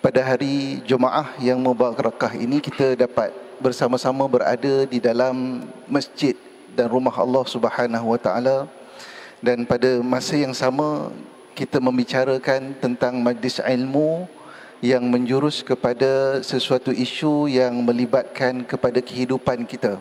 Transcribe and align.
pada 0.00 0.24
hari 0.24 0.80
Jumaah 0.88 1.36
yang 1.44 1.60
mubarakah 1.60 2.32
ini 2.32 2.64
kita 2.64 2.96
dapat 2.96 3.36
bersama-sama 3.60 4.24
berada 4.24 4.88
di 4.88 4.96
dalam 4.96 5.68
masjid 5.84 6.32
dan 6.72 6.88
rumah 6.88 7.12
Allah 7.12 7.44
Subhanahu 7.44 8.16
Wa 8.16 8.20
Taala 8.20 8.58
dan 9.44 9.68
pada 9.68 10.00
masa 10.00 10.40
yang 10.40 10.56
sama 10.56 11.12
kita 11.52 11.76
membicarakan 11.76 12.72
tentang 12.80 13.20
majlis 13.20 13.60
ilmu 13.60 14.24
yang 14.80 15.04
menjurus 15.04 15.60
kepada 15.60 16.40
sesuatu 16.40 16.88
isu 16.88 17.52
yang 17.52 17.76
melibatkan 17.84 18.64
kepada 18.64 19.04
kehidupan 19.04 19.68
kita. 19.68 20.00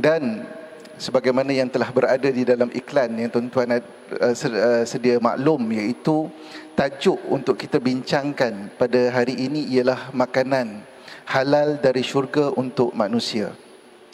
Dan 0.00 0.48
sebagaimana 0.96 1.50
yang 1.50 1.68
telah 1.70 1.90
berada 1.90 2.28
di 2.30 2.46
dalam 2.46 2.70
iklan 2.70 3.10
yang 3.18 3.30
tuan-tuan 3.30 3.78
uh, 3.78 4.34
uh, 4.34 4.82
sedia 4.86 5.18
maklum 5.18 5.60
iaitu 5.74 6.30
tajuk 6.74 7.18
untuk 7.30 7.58
kita 7.58 7.78
bincangkan 7.78 8.70
pada 8.74 9.10
hari 9.14 9.38
ini 9.38 9.66
ialah 9.74 10.10
makanan 10.14 10.82
halal 11.24 11.80
dari 11.80 12.02
syurga 12.04 12.52
untuk 12.54 12.92
manusia. 12.92 13.52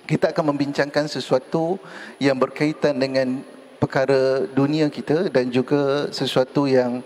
Kita 0.06 0.34
akan 0.34 0.54
membincangkan 0.54 1.06
sesuatu 1.06 1.78
yang 2.18 2.34
berkaitan 2.34 2.98
dengan 2.98 3.46
perkara 3.78 4.44
dunia 4.50 4.90
kita 4.90 5.30
dan 5.30 5.48
juga 5.48 6.10
sesuatu 6.10 6.66
yang 6.66 7.00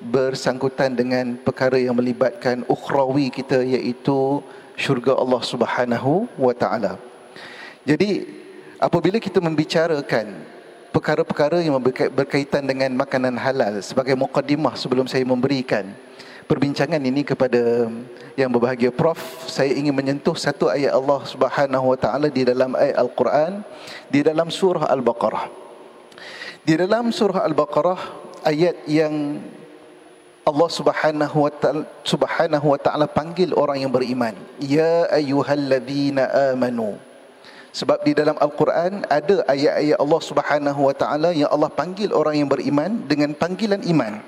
bersangkutan 0.00 0.92
dengan 0.92 1.36
perkara 1.40 1.80
yang 1.80 1.96
melibatkan 1.96 2.64
ukhrawi 2.68 3.32
kita 3.32 3.64
iaitu 3.64 4.40
syurga 4.76 5.16
Allah 5.16 5.40
Subhanahu 5.40 6.28
wa 6.36 6.52
taala. 6.52 7.00
Jadi 7.86 8.28
apabila 8.80 9.16
kita 9.16 9.40
membicarakan 9.40 10.32
perkara-perkara 10.92 11.60
yang 11.60 11.76
berkaitan 12.12 12.64
dengan 12.64 12.92
makanan 12.96 13.36
halal 13.36 13.80
sebagai 13.84 14.16
mukadimah 14.16 14.76
sebelum 14.80 15.04
saya 15.04 15.24
memberikan 15.28 15.92
perbincangan 16.48 17.02
ini 17.02 17.26
kepada 17.26 17.90
yang 18.38 18.48
berbahagia 18.48 18.94
Prof 18.94 19.18
saya 19.50 19.74
ingin 19.74 19.92
menyentuh 19.92 20.36
satu 20.38 20.70
ayat 20.70 20.94
Allah 20.94 21.20
Subhanahu 21.26 21.92
wa 21.92 21.98
taala 21.98 22.32
di 22.32 22.46
dalam 22.46 22.72
ayat 22.78 22.96
Al-Quran 22.96 23.60
di 24.08 24.20
dalam 24.22 24.48
surah 24.48 24.88
Al-Baqarah. 24.88 25.44
Di 26.66 26.74
dalam 26.78 27.10
surah 27.10 27.44
Al-Baqarah 27.46 28.00
ayat 28.46 28.86
yang 28.86 29.42
Allah 30.46 30.70
Subhanahu 30.70 31.36
wa 31.44 31.52
taala 31.52 31.84
Subhanahu 32.06 32.66
wa 32.72 32.78
taala 32.78 33.10
panggil 33.10 33.50
orang 33.52 33.82
yang 33.82 33.92
beriman. 33.92 34.32
Ya 34.62 35.10
ayyuhalladzina 35.10 36.54
amanu 36.54 36.96
sebab 37.76 38.00
di 38.08 38.16
dalam 38.16 38.40
Al-Quran 38.40 39.04
ada 39.04 39.44
ayat-ayat 39.44 40.00
Allah 40.00 40.20
Subhanahu 40.24 40.80
wa 40.88 40.94
taala 40.96 41.36
yang 41.36 41.52
Allah 41.52 41.68
panggil 41.68 42.08
orang 42.16 42.40
yang 42.40 42.48
beriman 42.48 43.04
dengan 43.04 43.36
panggilan 43.36 43.84
iman. 43.84 44.24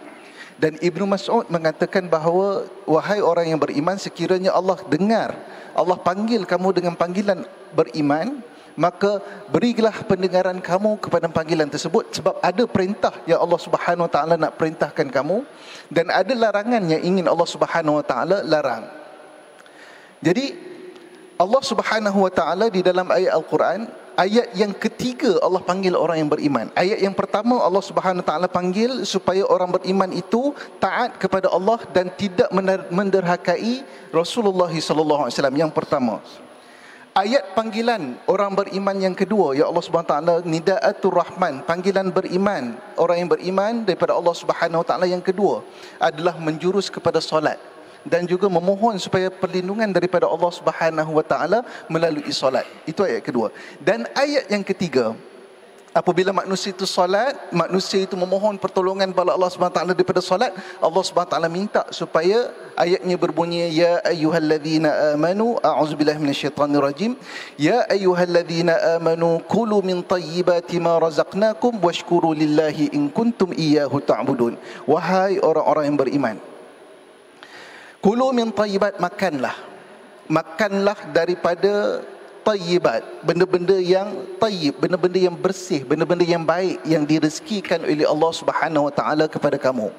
Dan 0.61 0.77
Ibnu 0.77 1.09
Mas'ud 1.09 1.49
mengatakan 1.49 2.13
bahawa 2.13 2.69
wahai 2.85 3.25
orang 3.25 3.49
yang 3.49 3.63
beriman 3.63 3.97
sekiranya 3.97 4.53
Allah 4.53 4.77
dengar 4.91 5.33
Allah 5.73 5.95
panggil 5.95 6.43
kamu 6.43 6.75
dengan 6.75 6.99
panggilan 6.99 7.47
beriman 7.71 8.43
maka 8.75 9.23
berilah 9.55 9.95
pendengaran 10.03 10.59
kamu 10.59 10.99
kepada 10.99 11.31
panggilan 11.31 11.71
tersebut 11.71 12.11
sebab 12.11 12.43
ada 12.43 12.67
perintah 12.67 13.15
yang 13.27 13.39
Allah 13.39 13.59
Subhanahu 13.63 14.07
wa 14.07 14.13
taala 14.13 14.35
nak 14.35 14.59
perintahkan 14.59 15.09
kamu 15.15 15.47
dan 15.95 16.11
ada 16.11 16.35
larangan 16.35 16.83
yang 16.91 17.03
ingin 17.07 17.27
Allah 17.31 17.49
Subhanahu 17.49 18.03
wa 18.03 18.05
taala 18.05 18.43
larang. 18.43 18.87
Jadi 20.19 20.68
Allah 21.39 21.63
Subhanahu 21.63 22.27
wa 22.27 22.33
taala 22.35 22.67
di 22.67 22.83
dalam 22.83 23.07
ayat 23.15 23.31
Al-Quran 23.31 23.87
ayat 24.19 24.51
yang 24.59 24.75
ketiga 24.75 25.39
Allah 25.39 25.63
panggil 25.63 25.95
orang 25.95 26.19
yang 26.19 26.27
beriman. 26.27 26.67
Ayat 26.75 26.99
yang 26.99 27.15
pertama 27.15 27.63
Allah 27.63 27.79
Subhanahu 27.79 28.27
wa 28.27 28.27
taala 28.27 28.51
panggil 28.51 29.07
supaya 29.07 29.47
orang 29.47 29.71
beriman 29.71 30.11
itu 30.11 30.51
taat 30.83 31.15
kepada 31.23 31.47
Allah 31.47 31.79
dan 31.95 32.11
tidak 32.11 32.51
menderhakai 32.91 33.87
Rasulullah 34.11 34.67
sallallahu 34.67 35.31
alaihi 35.31 35.35
wasallam 35.39 35.59
yang 35.63 35.71
pertama. 35.71 36.19
Ayat 37.15 37.55
panggilan 37.55 38.19
orang 38.27 38.59
beriman 38.59 38.99
yang 38.99 39.15
kedua 39.15 39.55
ya 39.55 39.71
Allah 39.71 39.83
Subhanahu 39.87 40.11
taala 40.11 40.35
nidaatur 40.43 41.23
rahman 41.23 41.63
panggilan 41.63 42.11
beriman 42.11 42.75
orang 42.99 43.23
yang 43.23 43.31
beriman 43.31 43.87
daripada 43.87 44.19
Allah 44.19 44.35
Subhanahu 44.35 44.83
wa 44.83 44.87
taala 44.87 45.07
yang 45.07 45.23
kedua 45.23 45.63
adalah 46.03 46.35
menjurus 46.35 46.91
kepada 46.91 47.23
solat 47.23 47.63
dan 48.07 48.27
juga 48.27 48.47
memohon 48.47 48.99
supaya 48.99 49.33
perlindungan 49.33 49.91
daripada 49.91 50.29
Allah 50.29 50.53
Subhanahu 50.53 51.11
wa 51.19 51.25
taala 51.25 51.65
melalui 51.91 52.31
solat. 52.31 52.67
Itu 52.87 53.03
ayat 53.03 53.23
kedua. 53.25 53.51
Dan 53.83 54.07
ayat 54.15 54.51
yang 54.51 54.63
ketiga 54.63 55.17
Apabila 55.99 56.37
manusia 56.37 56.71
itu 56.71 56.85
solat, 56.85 57.33
manusia 57.49 58.05
itu 58.05 58.13
memohon 58.13 58.61
pertolongan 58.61 59.09
kepada 59.09 59.33
Allah 59.33 59.51
Subhanahu 59.51 59.75
taala 59.75 59.93
daripada 59.97 60.21
solat, 60.21 60.53
Allah 60.85 61.03
Subhanahu 61.03 61.33
taala 61.33 61.49
minta 61.49 61.89
supaya 61.89 62.53
ayatnya 62.77 63.17
berbunyi 63.17 63.73
ya 63.73 63.99
ayyuhalladzina 64.05 65.17
amanu 65.19 65.57
a'udzubillahi 65.59 66.21
minasyaitonir 66.21 66.85
rajim 66.85 67.19
ya 67.57 67.89
ayyuhalladzina 67.89 69.01
amanu 69.01 69.43
kulu 69.49 69.81
min 69.81 70.05
thayyibati 70.05 70.77
ma 70.77 71.01
razaqnakum 71.01 71.81
washkuru 71.81 72.37
lillahi 72.37 72.93
in 72.93 73.09
kuntum 73.09 73.57
iyyahu 73.57 74.05
ta'budun. 74.05 74.61
Wahai 74.85 75.41
orang-orang 75.41 75.89
yang 75.89 75.99
beriman, 75.99 76.37
Kulu 77.99 78.31
min 78.31 78.55
tayyibat 78.55 79.03
makanlah. 79.03 79.55
Makanlah 80.29 80.99
daripada 81.11 82.05
tayyibat, 82.47 83.05
benda-benda 83.27 83.77
yang 83.77 84.25
tayyib, 84.41 84.81
benda-benda 84.81 85.19
yang 85.21 85.37
bersih, 85.37 85.85
benda-benda 85.85 86.25
yang 86.25 86.45
baik 86.45 86.81
yang 86.89 87.05
direzekikan 87.05 87.85
oleh 87.85 88.09
Allah 88.09 88.33
Subhanahu 88.33 88.89
wa 88.89 88.93
taala 88.93 89.25
kepada 89.29 89.61
kamu. 89.61 89.93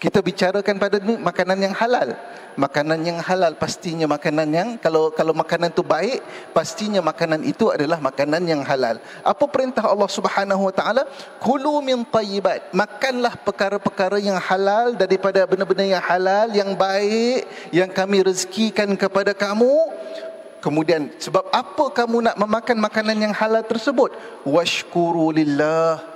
Kita 0.00 0.24
bicarakan 0.24 0.80
pada 0.80 0.96
makanan 0.96 1.60
yang 1.60 1.74
halal. 1.76 2.16
Makanan 2.56 3.04
yang 3.04 3.20
halal 3.20 3.52
pastinya 3.54 4.08
makanan 4.08 4.48
yang 4.48 4.68
kalau 4.80 5.12
kalau 5.12 5.36
makanan 5.36 5.70
itu 5.70 5.84
baik 5.84 6.24
pastinya 6.56 7.04
makanan 7.04 7.44
itu 7.44 7.68
adalah 7.68 8.00
makanan 8.00 8.42
yang 8.48 8.64
halal. 8.64 8.96
Apa 9.20 9.44
perintah 9.46 9.84
Allah 9.84 10.08
Subhanahu 10.08 10.66
wa 10.66 10.74
taala? 10.74 11.04
Kulu 11.38 11.84
min 11.84 12.00
tayyibat. 12.08 12.72
Makanlah 12.72 13.36
perkara-perkara 13.44 14.16
yang 14.18 14.40
halal 14.40 14.96
daripada 14.96 15.44
benda-benda 15.44 15.84
yang 15.84 16.02
halal 16.02 16.48
yang 16.50 16.72
baik 16.72 17.44
yang 17.70 17.92
kami 17.92 18.24
rezekikan 18.24 18.88
kepada 18.96 19.36
kamu. 19.36 19.92
Kemudian 20.64 21.12
sebab 21.20 21.44
apa 21.52 21.92
kamu 21.92 22.24
nak 22.24 22.36
memakan 22.40 22.80
makanan 22.80 23.30
yang 23.30 23.34
halal 23.36 23.62
tersebut? 23.62 24.16
Washkuru 24.48 25.28
lillah 25.32 26.09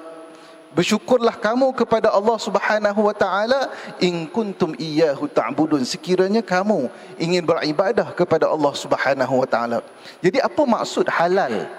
Bersyukurlah 0.75 1.39
kamu 1.39 1.71
kepada 1.71 2.11
Allah 2.11 2.35
Subhanahu 2.35 3.07
wa 3.07 3.15
taala. 3.15 3.71
In 4.03 4.27
kuntum 4.27 4.75
iyyahu 4.75 5.31
ta'budun. 5.31 5.87
Sekiranya 5.87 6.43
kamu 6.43 6.91
ingin 7.15 7.47
beribadah 7.47 8.11
kepada 8.11 8.51
Allah 8.51 8.75
Subhanahu 8.75 9.35
wa 9.39 9.47
taala. 9.47 9.87
Jadi 10.19 10.43
apa 10.43 10.63
maksud 10.67 11.07
halal? 11.07 11.71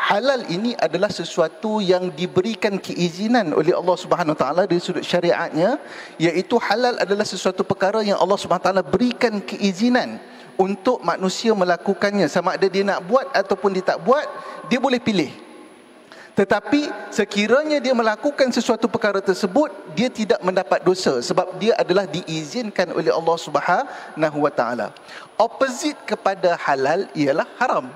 Halal 0.00 0.46
ini 0.48 0.78
adalah 0.78 1.10
sesuatu 1.12 1.82
yang 1.82 2.08
diberikan 2.14 2.78
keizinan 2.78 3.50
oleh 3.50 3.74
Allah 3.74 3.98
Subhanahu 3.98 4.32
wa 4.32 4.40
taala 4.40 4.62
dari 4.64 4.78
sudut 4.78 5.02
syariatnya. 5.02 5.82
Iaitu 6.14 6.54
halal 6.62 7.02
adalah 7.02 7.26
sesuatu 7.26 7.66
perkara 7.66 7.98
yang 8.06 8.16
Allah 8.16 8.38
Subhanahu 8.38 8.62
wa 8.62 8.68
taala 8.70 8.82
berikan 8.86 9.42
keizinan 9.42 10.22
untuk 10.54 11.02
manusia 11.02 11.50
melakukannya. 11.50 12.30
Sama 12.30 12.54
ada 12.54 12.70
dia 12.70 12.86
nak 12.86 13.02
buat 13.10 13.26
ataupun 13.34 13.74
dia 13.74 13.82
tak 13.82 13.98
buat 14.06 14.22
dia 14.70 14.78
boleh 14.78 15.02
pilih 15.02 15.49
tetapi 16.40 16.88
sekiranya 17.12 17.76
dia 17.84 17.92
melakukan 17.92 18.48
sesuatu 18.48 18.88
perkara 18.88 19.20
tersebut 19.20 19.68
dia 19.92 20.08
tidak 20.08 20.40
mendapat 20.40 20.80
dosa 20.80 21.20
sebab 21.20 21.60
dia 21.60 21.76
adalah 21.76 22.08
diizinkan 22.08 22.96
oleh 22.96 23.12
Allah 23.12 23.36
Subhanahu 23.36 24.38
wa 24.40 24.48
taala. 24.48 24.88
Opposite 25.36 26.00
kepada 26.08 26.56
halal 26.56 27.12
ialah 27.12 27.44
haram. 27.60 27.92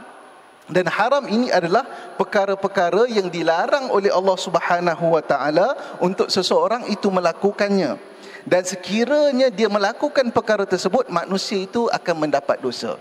Dan 0.69 0.93
haram 0.93 1.25
ini 1.25 1.49
adalah 1.49 1.89
perkara-perkara 2.21 3.09
yang 3.09 3.33
dilarang 3.33 3.89
oleh 3.89 4.13
Allah 4.13 4.37
Subhanahu 4.37 5.17
wa 5.17 5.25
taala 5.25 5.97
untuk 6.05 6.29
seseorang 6.29 6.85
itu 6.93 7.09
melakukannya. 7.09 7.97
Dan 8.45 8.61
sekiranya 8.61 9.49
dia 9.49 9.73
melakukan 9.73 10.29
perkara 10.29 10.69
tersebut 10.69 11.09
manusia 11.09 11.65
itu 11.65 11.89
akan 11.89 12.29
mendapat 12.29 12.61
dosa. 12.61 13.01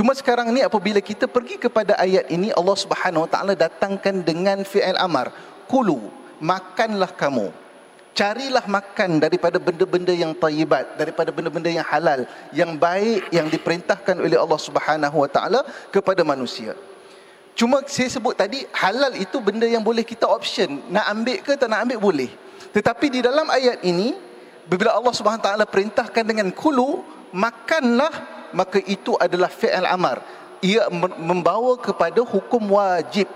Cuma 0.00 0.16
sekarang 0.16 0.48
ni 0.48 0.64
apabila 0.64 0.96
kita 0.96 1.28
pergi 1.28 1.60
kepada 1.60 1.92
ayat 2.00 2.32
ini 2.32 2.48
Allah 2.56 2.72
Subhanahu 2.72 3.28
Wa 3.28 3.30
Taala 3.36 3.52
datangkan 3.52 4.24
dengan 4.24 4.64
fi'il 4.64 4.96
amar. 4.96 5.28
Kulu, 5.68 6.08
makanlah 6.40 7.12
kamu. 7.12 7.52
Carilah 8.16 8.64
makan 8.64 9.20
daripada 9.20 9.60
benda-benda 9.60 10.16
yang 10.16 10.32
tayyibat, 10.32 10.96
daripada 10.96 11.28
benda-benda 11.28 11.68
yang 11.68 11.84
halal, 11.84 12.24
yang 12.48 12.80
baik 12.80 13.28
yang 13.28 13.52
diperintahkan 13.52 14.16
oleh 14.24 14.40
Allah 14.40 14.56
Subhanahu 14.56 15.20
Wa 15.20 15.28
Taala 15.28 15.60
kepada 15.92 16.24
manusia. 16.24 16.72
Cuma 17.52 17.84
saya 17.84 18.08
sebut 18.08 18.32
tadi 18.32 18.64
halal 18.72 19.12
itu 19.20 19.36
benda 19.36 19.68
yang 19.68 19.84
boleh 19.84 20.00
kita 20.00 20.24
option, 20.24 20.80
nak 20.88 21.12
ambil 21.12 21.44
ke 21.44 21.60
tak 21.60 21.68
nak 21.68 21.84
ambil 21.84 22.00
boleh. 22.00 22.32
Tetapi 22.72 23.06
di 23.12 23.20
dalam 23.20 23.52
ayat 23.52 23.84
ini 23.84 24.16
bila 24.64 24.96
Allah 24.96 25.12
Subhanahu 25.12 25.44
Wa 25.44 25.48
Taala 25.52 25.68
perintahkan 25.68 26.24
dengan 26.24 26.48
kulu, 26.56 27.04
makanlah 27.36 28.39
maka 28.52 28.78
itu 28.84 29.16
adalah 29.20 29.48
fi'il 29.48 29.86
amar 29.86 30.22
ia 30.60 30.86
membawa 31.16 31.76
kepada 31.80 32.20
hukum 32.20 32.76
wajib 32.76 33.28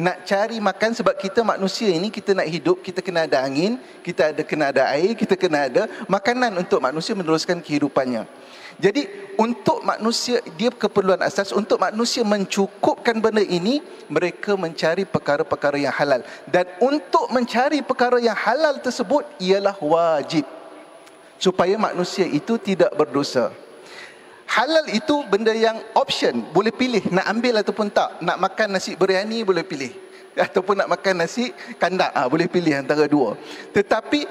nak 0.00 0.24
cari 0.24 0.56
makan 0.62 0.96
sebab 0.96 1.12
kita 1.20 1.44
manusia 1.44 1.92
ini 1.92 2.08
kita 2.08 2.32
nak 2.32 2.48
hidup, 2.48 2.80
kita 2.80 3.04
kena 3.04 3.28
ada 3.28 3.44
angin, 3.44 3.76
kita 4.00 4.32
ada 4.32 4.42
kena 4.44 4.72
ada 4.72 4.88
air, 4.96 5.12
kita 5.12 5.36
kena 5.36 5.68
ada 5.68 5.82
makanan 6.08 6.56
untuk 6.56 6.80
manusia 6.80 7.12
meneruskan 7.12 7.60
kehidupannya. 7.60 8.24
Jadi 8.80 9.04
untuk 9.36 9.84
manusia 9.84 10.40
dia 10.56 10.72
keperluan 10.72 11.20
asas 11.20 11.52
untuk 11.52 11.76
manusia 11.76 12.24
mencukupkan 12.24 13.12
benda 13.20 13.44
ini 13.44 13.84
mereka 14.08 14.56
mencari 14.56 15.04
perkara-perkara 15.04 15.76
yang 15.76 15.92
halal 15.92 16.24
dan 16.48 16.64
untuk 16.80 17.28
mencari 17.28 17.84
perkara 17.84 18.16
yang 18.16 18.32
halal 18.32 18.80
tersebut 18.80 19.28
ialah 19.36 19.76
wajib 19.84 20.48
supaya 21.36 21.76
manusia 21.76 22.24
itu 22.24 22.56
tidak 22.56 22.88
berdosa. 22.96 23.52
Halal 24.50 24.90
itu 24.90 25.22
benda 25.30 25.54
yang 25.54 25.78
option, 25.94 26.42
boleh 26.50 26.74
pilih 26.74 27.06
nak 27.14 27.22
ambil 27.30 27.62
ataupun 27.62 27.86
tak. 27.86 28.18
Nak 28.18 28.34
makan 28.34 28.74
nasi 28.74 28.98
biryani 28.98 29.46
boleh 29.46 29.62
pilih. 29.62 29.94
Ataupun 30.50 30.78
nak 30.78 30.90
makan 30.90 31.22
nasi 31.22 31.54
kandak, 31.78 32.10
ah, 32.14 32.26
boleh 32.26 32.50
pilih 32.50 32.74
antara 32.74 33.06
dua. 33.06 33.38
Tetapi 33.70 34.26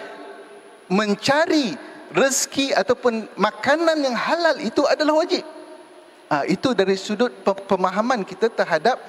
mencari 0.92 1.76
rezeki 2.12 2.76
ataupun 2.76 3.30
makanan 3.40 4.00
yang 4.00 4.16
halal 4.16 4.60
itu 4.60 4.84
adalah 4.84 5.24
wajib. 5.24 5.44
Ah, 6.28 6.44
itu 6.48 6.76
dari 6.76 7.00
sudut 7.00 7.32
pemahaman 7.44 8.28
kita 8.28 8.52
terhadap 8.52 9.00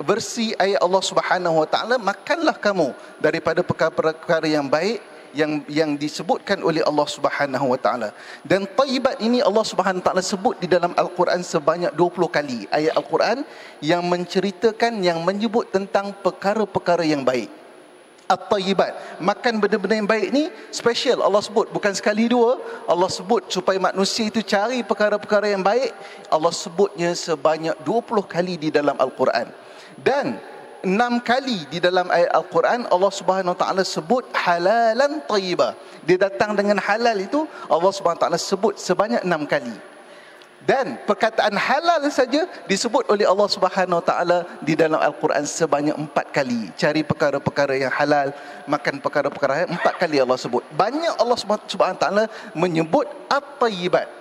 versi 0.00 0.56
ayat 0.56 0.80
Allah 0.80 1.02
Subhanahu 1.04 1.60
Wa 1.64 1.68
Taala 1.68 1.96
makanlah 2.00 2.56
kamu 2.56 2.94
daripada 3.20 3.60
perkara-perkara 3.60 4.48
yang 4.48 4.64
baik 4.64 5.02
yang 5.34 5.62
yang 5.70 5.90
disebutkan 5.94 6.60
oleh 6.62 6.82
Allah 6.84 7.06
Subhanahu 7.06 7.72
wa 7.72 7.78
taala. 7.78 8.10
Dan 8.42 8.66
tayyibat 8.66 9.18
ini 9.22 9.38
Allah 9.40 9.64
Subhanahu 9.66 10.02
wa 10.02 10.06
taala 10.06 10.22
sebut 10.24 10.58
di 10.58 10.66
dalam 10.66 10.92
Al-Quran 10.96 11.40
sebanyak 11.44 11.92
20 11.94 12.36
kali 12.36 12.60
ayat 12.70 12.94
Al-Quran 12.98 13.46
yang 13.84 14.02
menceritakan 14.06 15.00
yang 15.00 15.22
menyebut 15.22 15.70
tentang 15.70 16.12
perkara-perkara 16.24 17.06
yang 17.06 17.22
baik. 17.22 17.50
At-tayyibat, 18.30 19.18
makan 19.18 19.58
benda-benda 19.58 19.98
yang 19.98 20.06
baik 20.06 20.30
ni 20.30 20.46
special 20.70 21.26
Allah 21.26 21.42
sebut 21.42 21.66
bukan 21.74 21.90
sekali 21.90 22.30
dua 22.30 22.62
Allah 22.86 23.10
sebut 23.10 23.50
supaya 23.50 23.74
manusia 23.82 24.30
itu 24.30 24.38
cari 24.46 24.86
perkara-perkara 24.86 25.50
yang 25.50 25.66
baik 25.66 25.90
Allah 26.30 26.54
sebutnya 26.54 27.10
sebanyak 27.18 27.74
20 27.82 28.06
kali 28.30 28.54
di 28.54 28.70
dalam 28.70 28.94
Al-Quran. 28.94 29.50
Dan 29.98 30.38
enam 30.84 31.20
kali 31.20 31.64
di 31.72 31.78
dalam 31.80 32.08
ayat 32.08 32.30
Al-Quran 32.32 32.88
Allah 32.88 33.12
Subhanahu 33.12 33.56
Taala 33.56 33.82
sebut 33.84 34.28
halalan 34.36 35.20
tayyiba. 35.24 35.76
Dia 36.04 36.16
datang 36.28 36.56
dengan 36.56 36.76
halal 36.80 37.16
itu 37.20 37.44
Allah 37.68 37.92
Subhanahu 37.92 38.20
Taala 38.20 38.38
sebut 38.40 38.76
sebanyak 38.76 39.24
enam 39.24 39.44
kali. 39.48 39.72
Dan 40.60 41.00
perkataan 41.08 41.56
halal 41.56 42.04
saja 42.12 42.44
disebut 42.68 43.08
oleh 43.08 43.24
Allah 43.24 43.48
Subhanahu 43.48 44.04
Taala 44.04 44.44
di 44.60 44.76
dalam 44.76 45.00
Al-Quran 45.00 45.48
sebanyak 45.48 45.96
empat 45.96 46.36
kali. 46.36 46.68
Cari 46.76 47.00
perkara-perkara 47.00 47.80
yang 47.80 47.88
halal, 47.88 48.36
makan 48.68 49.00
perkara-perkara 49.00 49.64
yang 49.64 49.72
empat 49.80 49.96
kali 49.96 50.20
Allah 50.20 50.36
sebut. 50.36 50.60
Banyak 50.76 51.16
Allah 51.16 51.38
Subhanahu 51.40 51.96
Taala 51.96 52.24
menyebut 52.52 53.08
at-tayyibat 53.32 54.19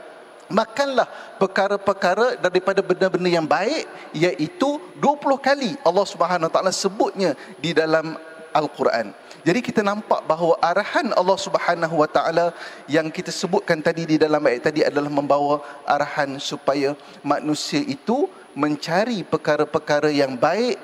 makanlah 0.50 1.08
perkara-perkara 1.38 2.42
daripada 2.42 2.82
benda-benda 2.82 3.30
yang 3.30 3.46
baik 3.46 3.86
iaitu 4.12 4.82
20 4.98 5.40
kali 5.40 5.72
Allah 5.86 6.06
Subhanahu 6.06 6.52
taala 6.52 6.74
sebutnya 6.74 7.38
di 7.62 7.72
dalam 7.72 8.18
Al-Quran. 8.50 9.14
Jadi 9.40 9.60
kita 9.64 9.80
nampak 9.86 10.26
bahawa 10.28 10.60
arahan 10.60 11.16
Allah 11.16 11.38
Subhanahu 11.40 11.96
Wa 12.04 12.10
taala 12.12 12.52
yang 12.92 13.08
kita 13.08 13.32
sebutkan 13.32 13.80
tadi 13.80 14.04
di 14.04 14.18
dalam 14.20 14.44
ayat 14.44 14.68
tadi 14.68 14.84
adalah 14.84 15.08
membawa 15.08 15.64
arahan 15.88 16.36
supaya 16.42 16.98
manusia 17.24 17.80
itu 17.80 18.28
mencari 18.58 19.24
perkara-perkara 19.24 20.12
yang 20.12 20.36
baik 20.36 20.76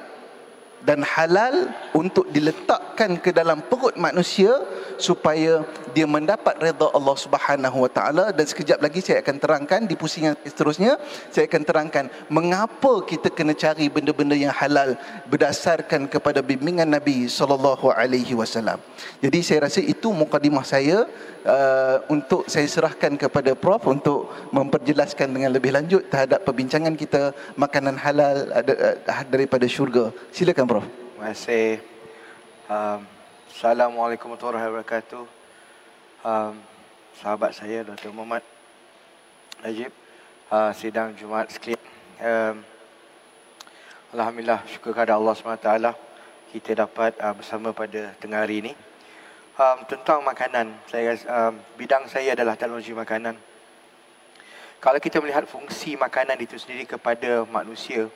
dan 0.86 1.02
halal 1.02 1.74
untuk 1.98 2.30
diletakkan 2.30 3.18
ke 3.18 3.34
dalam 3.34 3.66
perut 3.66 3.98
manusia 3.98 4.54
supaya 4.98 5.64
dia 5.96 6.08
mendapat 6.08 6.56
redha 6.60 6.88
Allah 6.92 7.16
Subhanahu 7.16 7.78
Wa 7.88 7.92
Taala 7.92 8.26
dan 8.36 8.46
sekejap 8.46 8.80
lagi 8.80 9.00
saya 9.00 9.24
akan 9.24 9.38
terangkan 9.40 9.82
di 9.88 9.96
pusingan 9.96 10.36
seterusnya 10.44 11.00
saya 11.32 11.46
akan 11.48 11.64
terangkan 11.64 12.06
mengapa 12.28 13.04
kita 13.08 13.32
kena 13.32 13.54
cari 13.56 13.88
benda-benda 13.88 14.36
yang 14.36 14.52
halal 14.52 14.96
berdasarkan 15.32 16.08
kepada 16.12 16.40
bimbingan 16.44 16.88
Nabi 16.88 17.28
sallallahu 17.32 17.92
alaihi 17.92 18.36
wasallam. 18.36 18.80
Jadi 19.24 19.40
saya 19.42 19.68
rasa 19.68 19.82
itu 19.84 20.12
mukadimah 20.12 20.66
saya 20.68 21.08
uh, 21.46 21.98
untuk 22.12 22.50
saya 22.52 22.68
serahkan 22.68 23.16
kepada 23.16 23.54
prof 23.56 23.84
untuk 23.88 24.30
memperjelaskan 24.52 25.32
dengan 25.32 25.52
lebih 25.56 25.72
lanjut 25.72 26.08
terhadap 26.12 26.44
perbincangan 26.44 26.94
kita 26.98 27.32
makanan 27.56 27.96
halal 27.96 28.36
uh, 28.52 29.24
daripada 29.30 29.66
syurga. 29.70 30.12
Silakan 30.36 30.66
prof. 30.68 30.86
Terima 30.86 31.32
kasih. 31.32 31.80
Um, 32.66 33.15
Assalamualaikum 33.56 34.36
warahmatullahi 34.36 34.68
wabarakatuh. 34.68 35.24
Um, 36.28 36.60
sahabat 37.16 37.56
saya 37.56 37.88
Dr. 37.88 38.12
Muhammad 38.12 38.44
Najib 39.64 39.96
uh, 40.52 40.76
sidang 40.76 41.16
Jumaat 41.16 41.56
sekalian. 41.56 41.80
Um, 42.20 42.68
Alhamdulillah 44.12 44.60
syukur 44.68 44.92
kepada 44.92 45.16
Allah 45.16 45.32
SWT 45.40 45.72
kita 46.52 46.84
dapat 46.84 47.16
uh, 47.16 47.32
bersama 47.32 47.72
pada 47.72 48.12
tengah 48.20 48.44
hari 48.44 48.60
ini 48.60 48.76
um, 49.56 49.88
tentang 49.88 50.20
makanan. 50.20 50.76
Saya 50.92 51.16
um, 51.24 51.56
bidang 51.80 52.12
saya 52.12 52.36
adalah 52.36 52.60
teknologi 52.60 52.92
makanan. 52.92 53.40
Kalau 54.84 55.00
kita 55.00 55.24
melihat 55.24 55.48
fungsi 55.48 55.96
makanan 55.96 56.44
itu 56.44 56.60
sendiri 56.60 56.84
kepada 56.84 57.48
manusia, 57.48 58.12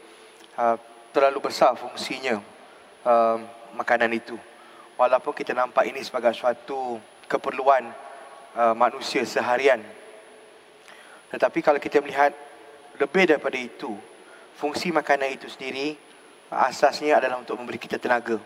uh, 0.60 0.76
terlalu 1.16 1.48
besar 1.48 1.80
fungsinya 1.80 2.44
um, 3.08 3.48
makanan 3.80 4.20
itu. 4.20 4.36
Walaupun 5.00 5.32
kita 5.32 5.56
nampak 5.56 5.88
ini 5.88 6.04
sebagai 6.04 6.36
suatu 6.36 7.00
keperluan 7.32 7.88
uh, 8.60 8.76
manusia 8.76 9.24
seharian. 9.24 9.80
Tetapi 11.32 11.64
kalau 11.64 11.80
kita 11.80 12.04
melihat 12.04 12.36
lebih 13.00 13.32
daripada 13.32 13.56
itu, 13.56 13.96
fungsi 14.60 14.92
makanan 14.92 15.40
itu 15.40 15.48
sendiri 15.48 15.96
asasnya 16.52 17.22
adalah 17.22 17.40
untuk 17.40 17.56
memberi 17.56 17.78
kita 17.78 18.02
tenaga. 18.02 18.42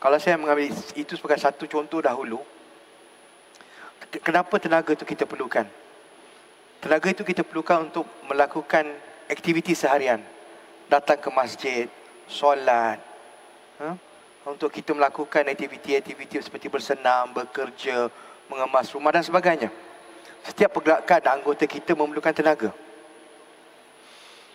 Kalau 0.00 0.16
saya 0.16 0.40
mengambil 0.40 0.72
itu 0.96 1.12
sebagai 1.18 1.36
satu 1.36 1.68
contoh 1.68 2.00
dahulu, 2.00 2.40
kenapa 4.24 4.56
tenaga 4.56 4.96
itu 4.96 5.04
kita 5.04 5.28
perlukan? 5.28 5.68
Tenaga 6.80 7.12
itu 7.12 7.20
kita 7.20 7.44
perlukan 7.44 7.92
untuk 7.92 8.08
melakukan 8.24 8.88
aktiviti 9.28 9.76
seharian. 9.76 10.24
Datang 10.88 11.20
ke 11.20 11.28
masjid, 11.28 11.86
solat. 12.24 12.96
Ha? 13.84 14.09
Untuk 14.48 14.72
kita 14.72 14.96
melakukan 14.96 15.44
aktiviti-aktiviti 15.52 16.40
seperti 16.40 16.72
bersenam, 16.72 17.28
bekerja, 17.36 18.08
mengemas 18.48 18.88
rumah 18.96 19.12
dan 19.12 19.20
sebagainya. 19.20 19.68
Setiap 20.40 20.80
pergerakan 20.80 21.40
anggota 21.40 21.68
kita 21.68 21.92
memerlukan 21.92 22.32
tenaga. 22.32 22.72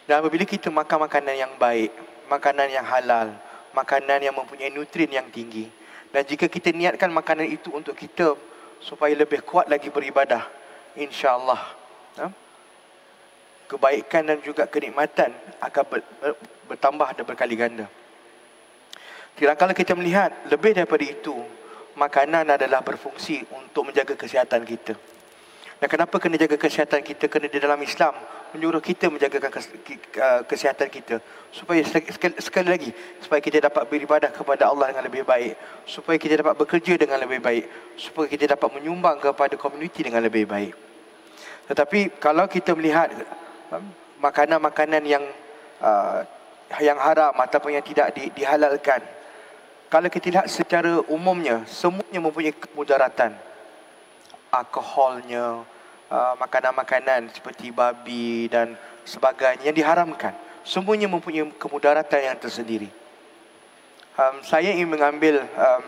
Dan 0.09 0.21
apabila 0.21 0.45
kita 0.45 0.73
makan 0.73 1.05
makanan 1.05 1.35
yang 1.37 1.53
baik, 1.61 1.93
makanan 2.29 2.67
yang 2.69 2.85
halal, 2.85 3.33
makanan 3.73 4.21
yang 4.21 4.33
mempunyai 4.33 4.73
nutrien 4.73 5.09
yang 5.09 5.29
tinggi. 5.29 5.69
Dan 6.09 6.25
jika 6.25 6.49
kita 6.49 6.73
niatkan 6.73 7.09
makanan 7.09 7.49
itu 7.49 7.69
untuk 7.73 7.93
kita 7.93 8.33
supaya 8.81 9.13
lebih 9.13 9.41
kuat 9.45 9.69
lagi 9.69 9.89
beribadah, 9.89 10.45
insya-Allah 10.97 11.61
ha? 12.21 12.27
kebaikan 13.65 14.29
dan 14.29 14.37
juga 14.45 14.69
kenikmatan 14.69 15.33
akan 15.61 15.83
bertambah 16.69 17.09
dan 17.17 17.23
berkali 17.25 17.55
ganda. 17.57 17.85
Kalau 19.35 19.75
kita 19.75 19.93
melihat 19.99 20.31
lebih 20.47 20.71
daripada 20.71 21.03
itu, 21.03 21.35
makanan 21.99 22.55
adalah 22.55 22.79
berfungsi 22.79 23.43
untuk 23.51 23.91
menjaga 23.91 24.15
kesihatan 24.15 24.63
kita. 24.63 24.95
Dan 25.75 25.87
kenapa 25.91 26.15
kena 26.23 26.39
jaga 26.39 26.55
kesihatan 26.55 27.03
kita? 27.03 27.27
Kena 27.27 27.51
di 27.51 27.59
dalam 27.59 27.75
Islam 27.83 28.15
menyuruh 28.55 28.79
kita 28.79 29.11
menjaga 29.11 29.51
kesihatan 30.47 30.87
kita 30.87 31.19
supaya 31.51 31.83
sekali, 32.39 32.67
lagi 32.71 32.91
supaya 33.19 33.43
kita 33.43 33.59
dapat 33.67 33.83
beribadah 33.91 34.31
kepada 34.31 34.71
Allah 34.71 34.95
dengan 34.95 35.03
lebih 35.03 35.27
baik, 35.27 35.83
supaya 35.83 36.15
kita 36.15 36.39
dapat 36.39 36.55
bekerja 36.55 36.95
dengan 36.95 37.19
lebih 37.19 37.43
baik, 37.43 37.67
supaya 37.99 38.31
kita 38.31 38.55
dapat 38.55 38.71
menyumbang 38.71 39.19
kepada 39.19 39.59
komuniti 39.59 40.07
dengan 40.07 40.23
lebih 40.23 40.47
baik. 40.47 40.71
Tetapi 41.67 42.23
kalau 42.23 42.47
kita 42.47 42.71
melihat 42.71 43.11
um, 43.75 43.83
makanan-makanan 44.23 45.03
yang 45.03 45.23
uh, 45.83 46.23
yang 46.79 46.95
haram 46.95 47.35
ataupun 47.35 47.75
yang 47.75 47.83
tidak 47.83 48.15
di, 48.15 48.31
dihalalkan, 48.31 49.03
kalau 49.89 50.09
kita 50.09 50.33
lihat 50.33 50.47
secara 50.49 51.01
umumnya 51.07 51.63
semuanya 51.69 52.19
mempunyai 52.21 52.53
kemudaratan 52.53 53.37
alkoholnya, 54.49 55.67
uh, 56.07 56.33
makanan-makanan 56.39 57.29
seperti 57.35 57.75
babi 57.75 58.47
dan 58.47 58.73
sebagainya 59.03 59.67
yang 59.69 59.77
diharamkan. 59.77 60.31
Semuanya 60.65 61.05
mempunyai 61.11 61.45
kemudaratan 61.59 62.21
yang 62.33 62.37
tersendiri. 62.39 62.89
Um, 64.15 64.39
saya 64.47 64.71
ingin 64.71 64.87
mengambil 64.87 65.43
um, 65.43 65.85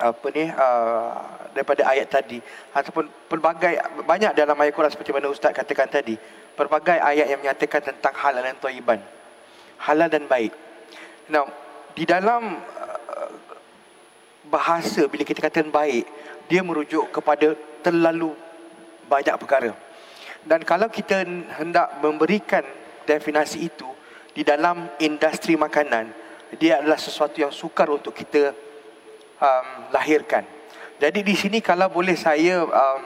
apa 0.00 0.26
ni 0.34 0.50
uh, 0.50 1.14
daripada 1.54 1.86
ayat 1.86 2.10
tadi 2.10 2.42
ataupun 2.74 3.06
pelbagai 3.30 3.78
banyak 4.02 4.34
dalam 4.34 4.56
ayat 4.58 4.72
Quran 4.74 4.90
seperti 4.90 5.12
mana 5.14 5.30
ustaz 5.30 5.52
katakan 5.52 5.86
tadi 5.86 6.16
pelbagai 6.56 6.96
ayat 6.96 7.28
yang 7.28 7.38
menyatakan 7.38 7.84
tentang 7.84 8.16
halal 8.16 8.40
dan 8.40 8.56
thayyiban 8.58 8.98
halal 9.76 10.08
dan 10.08 10.24
baik 10.24 10.56
Now, 11.30 11.46
di 11.94 12.02
dalam 12.02 12.58
bahasa 14.50 15.06
bila 15.06 15.22
kita 15.22 15.44
katakan 15.44 15.70
baik, 15.70 16.04
dia 16.50 16.60
merujuk 16.64 17.12
kepada 17.14 17.54
terlalu 17.84 18.34
banyak 19.06 19.36
perkara. 19.38 19.72
Dan 20.40 20.64
kalau 20.64 20.88
kita 20.88 21.22
hendak 21.60 22.00
memberikan 22.00 22.64
definisi 23.04 23.68
itu 23.68 23.86
di 24.32 24.40
dalam 24.40 24.88
industri 25.02 25.54
makanan, 25.54 26.10
dia 26.56 26.80
adalah 26.80 26.96
sesuatu 26.96 27.38
yang 27.38 27.52
sukar 27.52 27.92
untuk 27.92 28.16
kita 28.16 28.56
um, 29.38 29.68
lahirkan. 29.92 30.42
Jadi 31.00 31.20
di 31.24 31.34
sini 31.36 31.58
kalau 31.60 31.88
boleh 31.88 32.16
saya 32.16 32.64
um, 32.64 33.02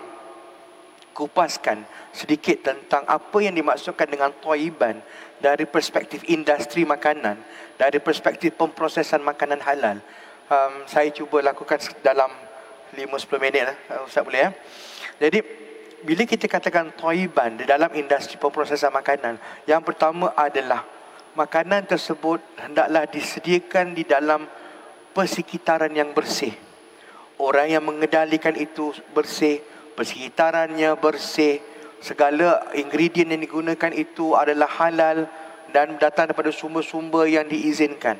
kupaskan 1.14 1.86
sedikit 2.10 2.70
tentang 2.70 3.06
apa 3.06 3.38
yang 3.38 3.54
dimaksudkan 3.54 4.10
dengan 4.10 4.34
toiban 4.42 4.98
dari 5.38 5.66
perspektif 5.66 6.26
industri 6.26 6.82
makanan, 6.82 7.38
dari 7.78 7.98
perspektif 7.98 8.54
pemprosesan 8.54 9.22
makanan 9.22 9.60
halal. 9.62 9.98
Um, 10.46 10.84
saya 10.84 11.08
cuba 11.10 11.40
lakukan 11.40 11.80
dalam 12.04 12.30
5-10 12.94 13.42
minit 13.42 13.62
lah, 13.66 13.76
Ustaz 14.06 14.22
boleh 14.22 14.40
ya. 14.46 14.50
Jadi 15.18 15.38
bila 16.04 16.22
kita 16.28 16.46
katakan 16.46 16.92
toiban 16.94 17.56
di 17.56 17.64
dalam 17.64 17.88
industri 17.96 18.36
pemprosesan 18.36 18.92
makanan, 18.92 19.40
yang 19.64 19.80
pertama 19.80 20.36
adalah 20.36 20.84
makanan 21.34 21.88
tersebut 21.88 22.38
hendaklah 22.60 23.08
disediakan 23.08 23.96
di 23.96 24.04
dalam 24.06 24.46
persekitaran 25.16 25.90
yang 25.90 26.12
bersih. 26.12 26.52
Orang 27.40 27.66
yang 27.66 27.82
mengendalikan 27.82 28.54
itu 28.54 28.94
bersih, 29.10 29.58
persekitarannya 29.98 30.94
bersih, 31.00 31.58
segala 32.04 32.68
ingredient 32.76 33.32
yang 33.32 33.42
digunakan 33.42 33.90
itu 33.96 34.36
adalah 34.36 34.68
halal 34.68 35.26
dan 35.74 35.98
datang 35.98 36.30
daripada 36.30 36.54
sumber-sumber 36.54 37.26
yang 37.26 37.50
diizinkan. 37.50 38.14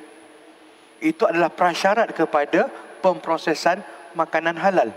Itu 0.98 1.30
adalah 1.30 1.54
prasyarat 1.54 2.10
kepada 2.10 2.66
pemprosesan 2.98 3.78
makanan 4.18 4.58
halal. 4.58 4.90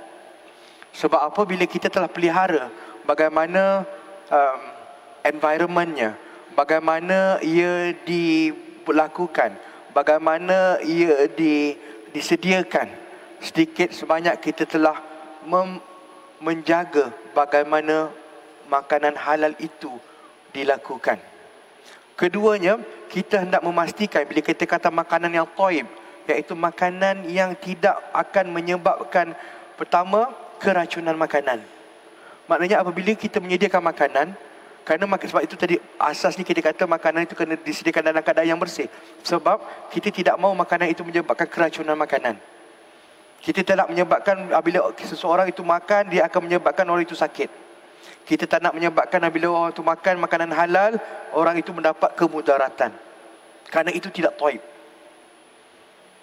Sebab 0.90 1.22
apa 1.22 1.42
bila 1.46 1.70
kita 1.70 1.94
telah 1.94 2.10
pelihara 2.10 2.74
bagaimana 3.06 3.86
um, 4.34 4.60
environmentnya, 5.22 6.18
bagaimana 6.58 7.38
ia 7.46 7.94
dilakukan, 8.02 9.54
bagaimana 9.94 10.82
ia 10.82 11.30
di, 11.30 11.78
disediakan. 12.10 12.90
Sedikit 13.38 13.94
sebanyak 13.94 14.34
kita 14.42 14.66
telah 14.66 14.98
mem, 15.46 15.78
menjaga 16.42 17.14
bagaimana 17.38 18.10
makanan 18.66 19.14
halal 19.14 19.54
itu 19.62 19.94
dilakukan. 20.58 21.37
Keduanya, 22.18 22.82
kita 23.14 23.46
hendak 23.46 23.62
memastikan 23.62 24.26
bila 24.26 24.42
kita 24.42 24.66
kata 24.66 24.90
makanan 24.90 25.30
yang 25.30 25.48
toib, 25.54 25.86
iaitu 26.26 26.58
makanan 26.58 27.30
yang 27.30 27.54
tidak 27.54 27.94
akan 28.10 28.50
menyebabkan 28.50 29.38
pertama 29.78 30.34
keracunan 30.58 31.14
makanan. 31.14 31.62
Maknanya 32.50 32.82
apabila 32.82 33.14
kita 33.14 33.38
menyediakan 33.38 33.86
makanan, 33.86 34.28
kerana 34.82 35.04
sebab 35.20 35.44
itu 35.44 35.60
tadi 35.60 35.76
asasnya 36.00 36.42
kita 36.48 36.64
kata 36.64 36.88
makanan 36.88 37.28
itu 37.28 37.36
kena 37.36 37.60
disediakan 37.60 38.08
dalam 38.08 38.24
keadaan 38.24 38.50
yang 38.50 38.58
bersih. 38.58 38.88
Sebab 39.22 39.92
kita 39.94 40.10
tidak 40.10 40.40
mahu 40.40 40.56
makanan 40.56 40.90
itu 40.90 41.04
menyebabkan 41.04 41.46
keracunan 41.46 41.94
makanan. 41.94 42.40
Kita 43.44 43.62
tidak 43.62 43.94
menyebabkan 43.94 44.50
apabila 44.50 44.90
seseorang 44.98 45.52
itu 45.52 45.62
makan, 45.62 46.10
dia 46.10 46.26
akan 46.26 46.50
menyebabkan 46.50 46.88
orang 46.90 47.06
itu 47.06 47.14
sakit. 47.14 47.67
Kita 48.28 48.44
tak 48.44 48.60
nak 48.60 48.76
menyebabkan 48.76 49.24
apabila 49.24 49.48
orang 49.48 49.72
itu 49.72 49.84
makan 49.84 50.16
makanan 50.20 50.52
halal, 50.52 50.92
orang 51.32 51.56
itu 51.56 51.72
mendapat 51.72 52.12
kemudaratan. 52.20 52.92
Kerana 53.72 53.92
itu 53.92 54.12
tidak 54.12 54.36
toib. 54.36 54.60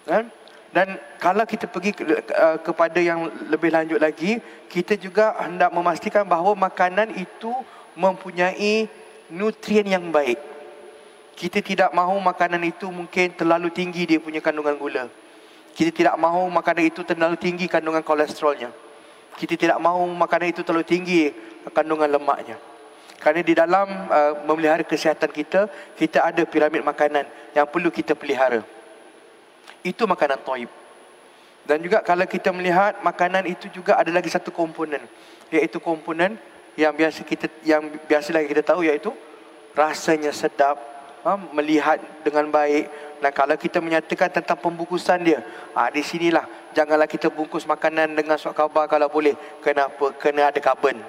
Kan? 0.05 0.29
Dan 0.75 0.99
kalau 1.23 1.47
kita 1.47 1.71
pergi 1.71 1.95
ke, 1.95 2.03
uh, 2.35 2.59
kepada 2.59 2.99
yang 2.99 3.31
lebih 3.47 3.71
lanjut 3.71 3.95
lagi, 3.95 4.43
kita 4.67 4.99
juga 4.99 5.31
hendak 5.39 5.71
memastikan 5.71 6.27
bahawa 6.27 6.51
makanan 6.51 7.15
itu 7.15 7.47
mempunyai 7.95 8.91
nutrien 9.31 9.87
yang 9.87 10.11
baik. 10.11 10.35
Kita 11.35 11.63
tidak 11.63 11.95
mahu 11.95 12.19
makanan 12.19 12.59
itu 12.67 12.91
mungkin 12.91 13.31
terlalu 13.39 13.71
tinggi 13.71 14.03
dia 14.03 14.19
punya 14.19 14.43
kandungan 14.43 14.75
gula. 14.75 15.07
Kita 15.75 15.91
tidak 15.91 16.15
mahu 16.19 16.47
makanan 16.51 16.91
itu 16.91 17.07
terlalu 17.07 17.39
tinggi 17.39 17.71
kandungan 17.71 18.03
kolesterolnya. 18.03 18.71
Kita 19.35 19.55
tidak 19.55 19.79
mahu 19.79 20.11
makanan 20.11 20.55
itu 20.55 20.63
terlalu 20.63 20.87
tinggi 20.87 21.31
kandungan 21.73 22.09
lemaknya. 22.11 22.57
Kerana 23.17 23.41
di 23.41 23.55
dalam 23.55 23.87
uh, 24.11 24.33
memelihara 24.45 24.83
kesihatan 24.83 25.31
kita, 25.31 25.71
kita 25.97 26.21
ada 26.21 26.43
piramid 26.45 26.83
makanan 26.83 27.25
yang 27.55 27.65
perlu 27.65 27.89
kita 27.89 28.13
pelihara 28.13 28.61
itu 29.85 30.03
makanan 30.09 30.41
toib. 30.41 30.69
Dan 31.65 31.81
juga 31.81 32.01
kalau 32.01 32.25
kita 32.25 32.53
melihat 32.53 33.01
makanan 33.01 33.45
itu 33.49 33.69
juga 33.73 33.97
ada 33.97 34.09
lagi 34.13 34.29
satu 34.29 34.53
komponen 34.53 35.01
iaitu 35.49 35.81
komponen 35.81 36.37
yang 36.77 36.93
biasa 36.93 37.25
kita 37.25 37.49
yang 37.65 37.81
biasa 38.05 38.33
lagi 38.33 38.49
kita 38.49 38.61
tahu 38.61 38.85
iaitu 38.85 39.09
rasanya 39.73 40.29
sedap, 40.29 40.77
ha, 41.25 41.37
melihat 41.53 41.97
dengan 42.21 42.49
baik 42.49 42.89
dan 43.21 43.31
kalau 43.33 43.57
kita 43.57 43.81
menyatakan 43.81 44.29
tentang 44.29 44.61
pembungkusan 44.61 45.25
dia, 45.25 45.41
ha, 45.73 45.89
di 45.89 46.05
sinilah 46.05 46.45
janganlah 46.77 47.09
kita 47.09 47.33
bungkus 47.33 47.65
makanan 47.65 48.13
dengan 48.13 48.37
suat 48.37 48.53
khabar 48.53 48.85
kalau 48.85 49.09
boleh. 49.09 49.33
Kenapa? 49.65 50.13
Kena 50.21 50.53
ada 50.53 50.59
karbon. 50.61 51.01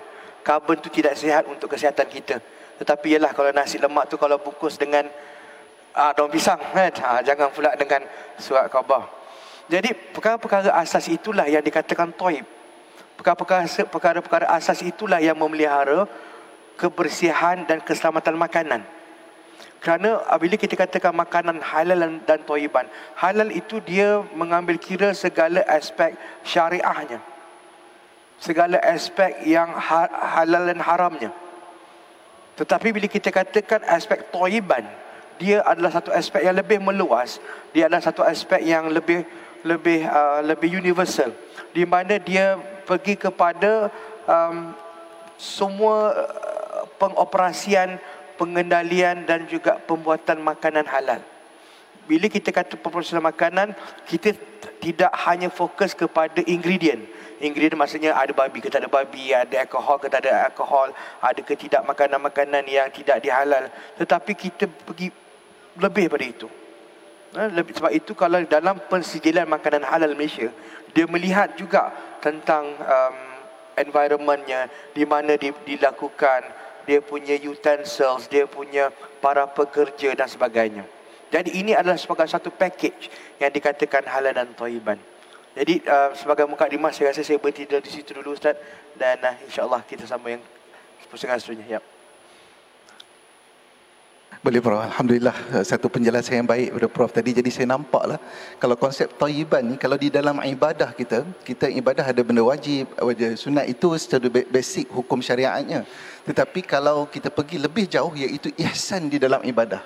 Karbon 0.46 0.78
tu 0.78 0.86
tidak 0.94 1.18
sihat 1.18 1.42
untuk 1.50 1.66
kesihatan 1.74 2.06
kita. 2.06 2.38
Tetapi 2.78 3.18
ialah 3.18 3.34
kalau 3.34 3.50
nasi 3.50 3.82
lemak 3.82 4.06
tu 4.06 4.14
kalau 4.14 4.38
bungkus 4.38 4.78
dengan 4.78 5.10
ah, 5.96 6.12
daun 6.12 6.28
pisang 6.28 6.60
kan? 6.60 6.92
ah, 7.00 7.20
jangan 7.24 7.48
pula 7.48 7.72
dengan 7.74 8.04
surat 8.36 8.68
khabar 8.68 9.08
jadi 9.66 9.96
perkara-perkara 10.12 10.70
asas 10.76 11.08
itulah 11.08 11.48
yang 11.48 11.64
dikatakan 11.64 12.12
toib 12.14 12.44
perkara-perkara 13.88 14.46
asas 14.52 14.84
itulah 14.84 15.18
yang 15.18 15.34
memelihara 15.34 16.04
kebersihan 16.76 17.64
dan 17.64 17.80
keselamatan 17.80 18.36
makanan 18.36 18.80
kerana 19.80 20.20
bila 20.36 20.54
kita 20.60 20.76
katakan 20.76 21.16
makanan 21.16 21.64
halal 21.64 22.20
dan 22.28 22.38
toiban 22.44 22.84
halal 23.16 23.48
itu 23.48 23.80
dia 23.80 24.20
mengambil 24.36 24.76
kira 24.76 25.16
segala 25.16 25.64
aspek 25.64 26.12
syariahnya 26.44 27.18
segala 28.40 28.80
aspek 28.84 29.44
yang 29.44 29.72
ha-, 29.72 30.12
halal 30.38 30.68
dan 30.68 30.80
haramnya. 30.80 31.30
Tetapi 32.56 32.88
bila 32.92 33.08
kita 33.08 33.28
katakan 33.28 33.84
aspek 33.84 34.32
toiban 34.32 34.84
dia 35.36 35.60
adalah 35.64 35.92
satu 35.92 36.10
aspek 36.12 36.40
yang 36.44 36.56
lebih 36.56 36.80
meluas. 36.80 37.40
Dia 37.76 37.88
adalah 37.88 38.00
satu 38.00 38.24
aspek 38.24 38.64
yang 38.64 38.88
lebih 38.88 39.24
lebih 39.64 40.08
uh, 40.08 40.40
lebih 40.40 40.80
universal. 40.80 41.32
Di 41.76 41.84
mana 41.84 42.16
dia 42.16 42.56
pergi 42.88 43.20
kepada 43.20 43.92
um, 44.24 44.72
semua 45.36 46.16
uh, 46.16 46.82
pengoperasian 46.96 48.00
pengendalian 48.40 49.28
dan 49.28 49.44
juga 49.44 49.76
pembuatan 49.84 50.40
makanan 50.40 50.88
halal. 50.88 51.20
Bila 52.08 52.32
kita 52.32 52.54
kata 52.54 52.80
pembuatan 52.80 53.20
makanan 53.20 53.68
kita 54.08 54.32
tidak 54.80 55.12
hanya 55.28 55.52
fokus 55.52 55.92
kepada 55.92 56.40
ingredient 56.48 57.02
ingredient 57.40 57.76
maksudnya 57.76 58.16
ada 58.16 58.32
babi 58.32 58.58
ke 58.64 58.68
tak 58.72 58.84
ada 58.84 58.90
babi, 58.90 59.32
ada 59.32 59.64
alkohol 59.64 59.96
ke 60.00 60.08
tak 60.08 60.24
ada 60.24 60.48
alkohol, 60.48 60.88
ada 61.20 61.40
ke 61.40 61.54
tidak 61.56 61.82
makanan-makanan 61.84 62.64
yang 62.64 62.88
tidak 62.92 63.20
dihalal. 63.20 63.68
Tetapi 64.00 64.32
kita 64.32 64.64
pergi 64.68 65.12
lebih 65.76 66.08
daripada 66.08 66.26
itu. 66.26 66.48
Ha, 67.36 67.52
lebih 67.52 67.76
sebab 67.76 67.92
itu 67.92 68.16
kalau 68.16 68.40
dalam 68.48 68.80
pensijilan 68.88 69.44
makanan 69.44 69.84
halal 69.84 70.16
Malaysia, 70.16 70.48
dia 70.96 71.04
melihat 71.04 71.52
juga 71.58 71.92
tentang 72.24 72.64
um, 72.80 73.16
environmentnya, 73.76 74.72
di 74.96 75.04
mana 75.04 75.36
di, 75.36 75.52
dilakukan, 75.68 76.48
dia 76.88 77.04
punya 77.04 77.36
utensils, 77.36 78.24
dia 78.32 78.48
punya 78.48 78.88
para 79.20 79.44
pekerja 79.44 80.16
dan 80.16 80.30
sebagainya. 80.30 80.88
Jadi 81.28 81.58
ini 81.58 81.76
adalah 81.76 81.98
sebagai 81.98 82.30
satu 82.30 82.48
package 82.48 83.10
yang 83.42 83.52
dikatakan 83.52 84.06
halal 84.08 84.32
dan 84.32 84.48
toiban. 84.56 84.96
Jadi 85.56 85.80
uh, 85.88 86.12
sebagai 86.12 86.44
muka 86.44 86.68
dimas 86.68 86.92
saya 86.92 87.16
rasa 87.16 87.24
saya 87.24 87.40
berhenti 87.40 87.64
di 87.64 87.88
situ 87.88 88.12
dulu 88.12 88.36
Ustaz 88.36 88.60
dan 88.92 89.16
uh, 89.24 89.34
insyaAllah 89.48 89.80
kita 89.88 90.04
sama 90.04 90.36
yang 90.36 90.42
pusingan 91.08 91.40
seterusnya. 91.40 91.80
Yep. 91.80 91.84
Boleh 94.44 94.60
Prof. 94.60 94.78
Alhamdulillah 94.78 95.64
satu 95.64 95.88
penjelasan 95.88 96.44
yang 96.44 96.48
baik 96.52 96.68
daripada 96.76 96.92
Prof 96.92 97.10
tadi. 97.10 97.32
Jadi 97.32 97.48
saya 97.48 97.66
nampak 97.72 98.04
lah 98.04 98.18
kalau 98.60 98.76
konsep 98.76 99.08
tayyiban 99.16 99.64
ni 99.64 99.76
kalau 99.80 99.96
di 99.96 100.12
dalam 100.12 100.38
ibadah 100.44 100.92
kita, 100.92 101.24
kita 101.40 101.72
ibadah 101.72 102.04
ada 102.04 102.20
benda 102.20 102.44
wajib, 102.44 102.92
wajib 103.00 103.34
sunat 103.40 103.64
itu 103.64 103.88
secara 103.96 104.28
basic 104.28 104.92
hukum 104.92 105.24
syariatnya. 105.24 105.88
Tetapi 106.28 106.60
kalau 106.62 107.08
kita 107.08 107.32
pergi 107.32 107.56
lebih 107.56 107.88
jauh 107.88 108.12
iaitu 108.12 108.52
ihsan 108.60 109.08
di 109.08 109.16
dalam 109.16 109.40
ibadah. 109.40 109.80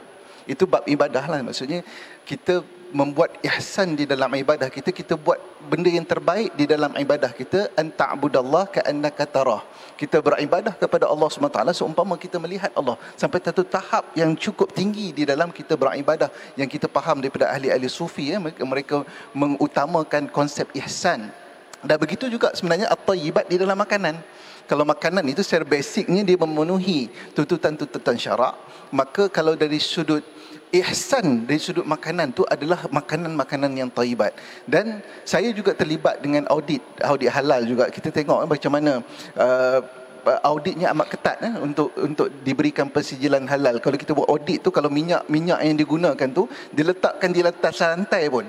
Itu 0.51 0.67
bab 0.67 0.83
ibadah 0.83 1.25
lah 1.31 1.41
maksudnya 1.47 1.87
kita 2.27 2.61
membuat 2.93 3.39
ihsan 3.47 3.95
di 3.99 4.05
dalam 4.07 4.31
ibadah 4.35 4.69
kita, 4.69 4.91
kita 4.91 5.15
buat 5.15 5.39
benda 5.71 5.91
yang 5.91 6.07
terbaik 6.07 6.51
di 6.59 6.65
dalam 6.67 6.93
ibadah 6.95 7.31
kita, 7.31 7.71
an 7.81 7.91
ta'budallah 7.91 8.65
ka'annaka 8.75 9.25
tarah. 9.27 9.63
Kita 10.01 10.19
beribadah 10.25 10.75
kepada 10.75 11.05
Allah 11.13 11.29
SWT 11.29 11.61
seumpama 11.77 12.17
kita 12.17 12.41
melihat 12.41 12.73
Allah 12.73 12.97
sampai 13.21 13.39
satu 13.45 13.63
tahap 13.63 14.11
yang 14.17 14.33
cukup 14.33 14.73
tinggi 14.73 15.13
di 15.13 15.29
dalam 15.29 15.53
kita 15.53 15.77
beribadah 15.77 16.33
yang 16.57 16.67
kita 16.67 16.89
faham 16.89 17.21
daripada 17.21 17.53
ahli-ahli 17.53 17.87
sufi 17.87 18.33
ya 18.33 18.41
mereka, 18.41 18.63
mereka 18.65 18.97
mengutamakan 19.37 20.27
konsep 20.33 20.67
ihsan. 20.81 21.29
Dan 21.81 21.97
begitu 21.97 22.29
juga 22.29 22.53
sebenarnya 22.53 22.89
at-tayyibat 22.93 23.49
di 23.49 23.57
dalam 23.57 23.77
makanan. 23.77 24.21
Kalau 24.69 24.87
makanan 24.87 25.27
itu 25.27 25.43
secara 25.43 25.67
basicnya 25.67 26.23
dia 26.23 26.39
memenuhi 26.39 27.11
tuntutan-tuntutan 27.35 28.15
syarak, 28.15 28.55
maka 28.95 29.27
kalau 29.27 29.59
dari 29.59 29.83
sudut 29.83 30.23
ihsan 30.71 31.51
dari 31.51 31.59
sudut 31.59 31.83
makanan 31.83 32.31
tu 32.31 32.47
adalah 32.47 32.87
makanan-makanan 32.87 33.73
yang 33.75 33.91
taibat. 33.91 34.33
Dan 34.63 35.03
saya 35.27 35.51
juga 35.51 35.75
terlibat 35.75 36.23
dengan 36.23 36.47
audit 36.47 36.83
audit 37.03 37.31
halal 37.31 37.67
juga. 37.67 37.91
Kita 37.91 38.15
tengok 38.15 38.47
eh, 38.47 38.49
macam 38.49 38.71
mana 38.71 38.93
uh, 39.35 39.81
auditnya 40.47 40.95
amat 40.95 41.07
ketat 41.11 41.37
eh, 41.43 41.55
untuk 41.59 41.91
untuk 41.99 42.31
diberikan 42.47 42.87
persijilan 42.87 43.43
halal. 43.51 43.83
Kalau 43.83 43.99
kita 43.99 44.15
buat 44.15 44.31
audit 44.31 44.63
tu 44.63 44.71
kalau 44.71 44.89
minyak 44.89 45.27
minyak 45.27 45.59
yang 45.59 45.75
digunakan 45.75 46.29
tu 46.31 46.47
diletakkan 46.71 47.35
di 47.35 47.43
atas 47.43 47.83
lantai 47.83 48.31
pun. 48.31 48.47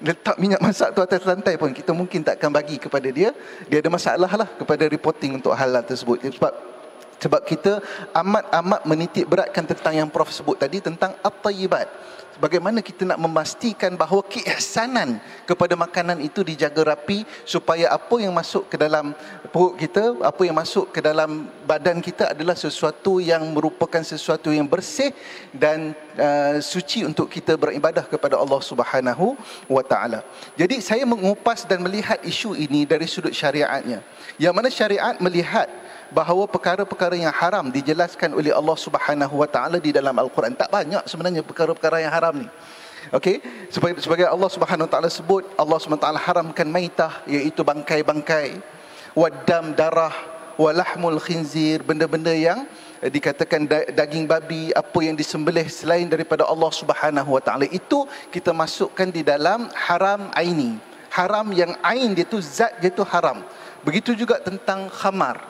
Letak 0.00 0.40
minyak 0.40 0.64
masak 0.64 0.96
tu 0.96 1.04
atas 1.04 1.22
lantai 1.28 1.60
pun 1.60 1.76
kita 1.76 1.92
mungkin 1.92 2.24
tak 2.24 2.40
akan 2.40 2.50
bagi 2.56 2.80
kepada 2.80 3.08
dia. 3.12 3.30
Dia 3.68 3.78
ada 3.78 3.90
masalah 3.92 4.32
lah 4.32 4.48
kepada 4.58 4.88
reporting 4.88 5.38
untuk 5.38 5.52
halal 5.52 5.84
tersebut. 5.84 6.24
Sebab 6.24 6.52
sebab 7.20 7.44
kita 7.44 7.84
amat-amat 8.16 8.88
menitik 8.88 9.28
beratkan 9.28 9.68
tentang 9.68 9.94
yang 9.94 10.08
Prof 10.08 10.32
sebut 10.32 10.56
tadi 10.56 10.80
tentang 10.80 11.12
at-tayyibat. 11.20 11.86
Bagaimana 12.40 12.80
kita 12.80 13.04
nak 13.04 13.20
memastikan 13.20 13.92
bahawa 14.00 14.24
keihsanan 14.24 15.20
kepada 15.44 15.76
makanan 15.76 16.24
itu 16.24 16.40
dijaga 16.40 16.96
rapi 16.96 17.28
supaya 17.44 17.92
apa 17.92 18.16
yang 18.16 18.32
masuk 18.32 18.64
ke 18.64 18.80
dalam 18.80 19.12
perut 19.52 19.76
kita, 19.76 20.16
apa 20.24 20.48
yang 20.48 20.56
masuk 20.56 20.88
ke 20.88 21.04
dalam 21.04 21.52
badan 21.68 22.00
kita 22.00 22.32
adalah 22.32 22.56
sesuatu 22.56 23.20
yang 23.20 23.44
merupakan 23.52 24.00
sesuatu 24.00 24.48
yang 24.48 24.64
bersih 24.64 25.12
dan 25.52 25.92
uh, 26.16 26.56
suci 26.64 27.04
untuk 27.04 27.28
kita 27.28 27.60
beribadah 27.60 28.08
kepada 28.08 28.40
Allah 28.40 28.64
Subhanahu 28.64 29.36
wa 29.68 29.84
taala. 29.84 30.24
Jadi 30.56 30.80
saya 30.80 31.04
mengupas 31.04 31.68
dan 31.68 31.84
melihat 31.84 32.24
isu 32.24 32.56
ini 32.56 32.88
dari 32.88 33.04
sudut 33.04 33.36
syariatnya. 33.36 34.00
Yang 34.40 34.54
mana 34.56 34.68
syariat 34.72 35.14
melihat 35.20 35.68
bahawa 36.10 36.44
perkara-perkara 36.50 37.14
yang 37.14 37.30
haram 37.30 37.70
dijelaskan 37.70 38.34
oleh 38.34 38.50
Allah 38.50 38.76
Subhanahu 38.76 39.34
Wa 39.40 39.48
Taala 39.48 39.78
di 39.78 39.94
dalam 39.94 40.14
Al-Quran. 40.18 40.58
Tak 40.58 40.70
banyak 40.70 41.06
sebenarnya 41.06 41.42
perkara-perkara 41.46 42.02
yang 42.02 42.12
haram 42.12 42.34
ni. 42.44 42.48
Okey, 43.10 43.40
sebagai 43.72 44.02
sebagai 44.04 44.26
Allah 44.28 44.50
Subhanahu 44.50 44.86
Wa 44.86 44.92
Taala 44.92 45.08
sebut 45.08 45.42
Allah 45.56 45.78
Subhanahu 45.80 46.02
Wa 46.02 46.06
Taala 46.10 46.20
haramkan 46.20 46.68
maitah 46.68 47.24
iaitu 47.24 47.64
bangkai-bangkai, 47.64 48.60
wadam 49.16 49.72
darah, 49.72 50.12
walahmul 50.60 51.16
khinzir, 51.22 51.80
benda-benda 51.80 52.34
yang 52.34 52.68
dikatakan 53.00 53.64
daging 53.96 54.28
babi 54.28 54.68
apa 54.76 54.98
yang 55.00 55.16
disembelih 55.16 55.64
selain 55.72 56.04
daripada 56.04 56.44
Allah 56.44 56.68
Subhanahu 56.68 57.40
Wa 57.40 57.42
Taala 57.42 57.64
itu 57.70 58.04
kita 58.28 58.52
masukkan 58.52 59.08
di 59.08 59.24
dalam 59.24 59.72
haram 59.72 60.28
aini. 60.36 60.76
Haram 61.10 61.50
yang 61.50 61.74
ain 61.82 62.14
dia 62.14 62.28
tu 62.28 62.38
zat 62.38 62.78
dia 62.78 62.92
tu 62.92 63.02
haram. 63.02 63.42
Begitu 63.80 64.12
juga 64.12 64.38
tentang 64.38 64.92
khamar 64.92 65.49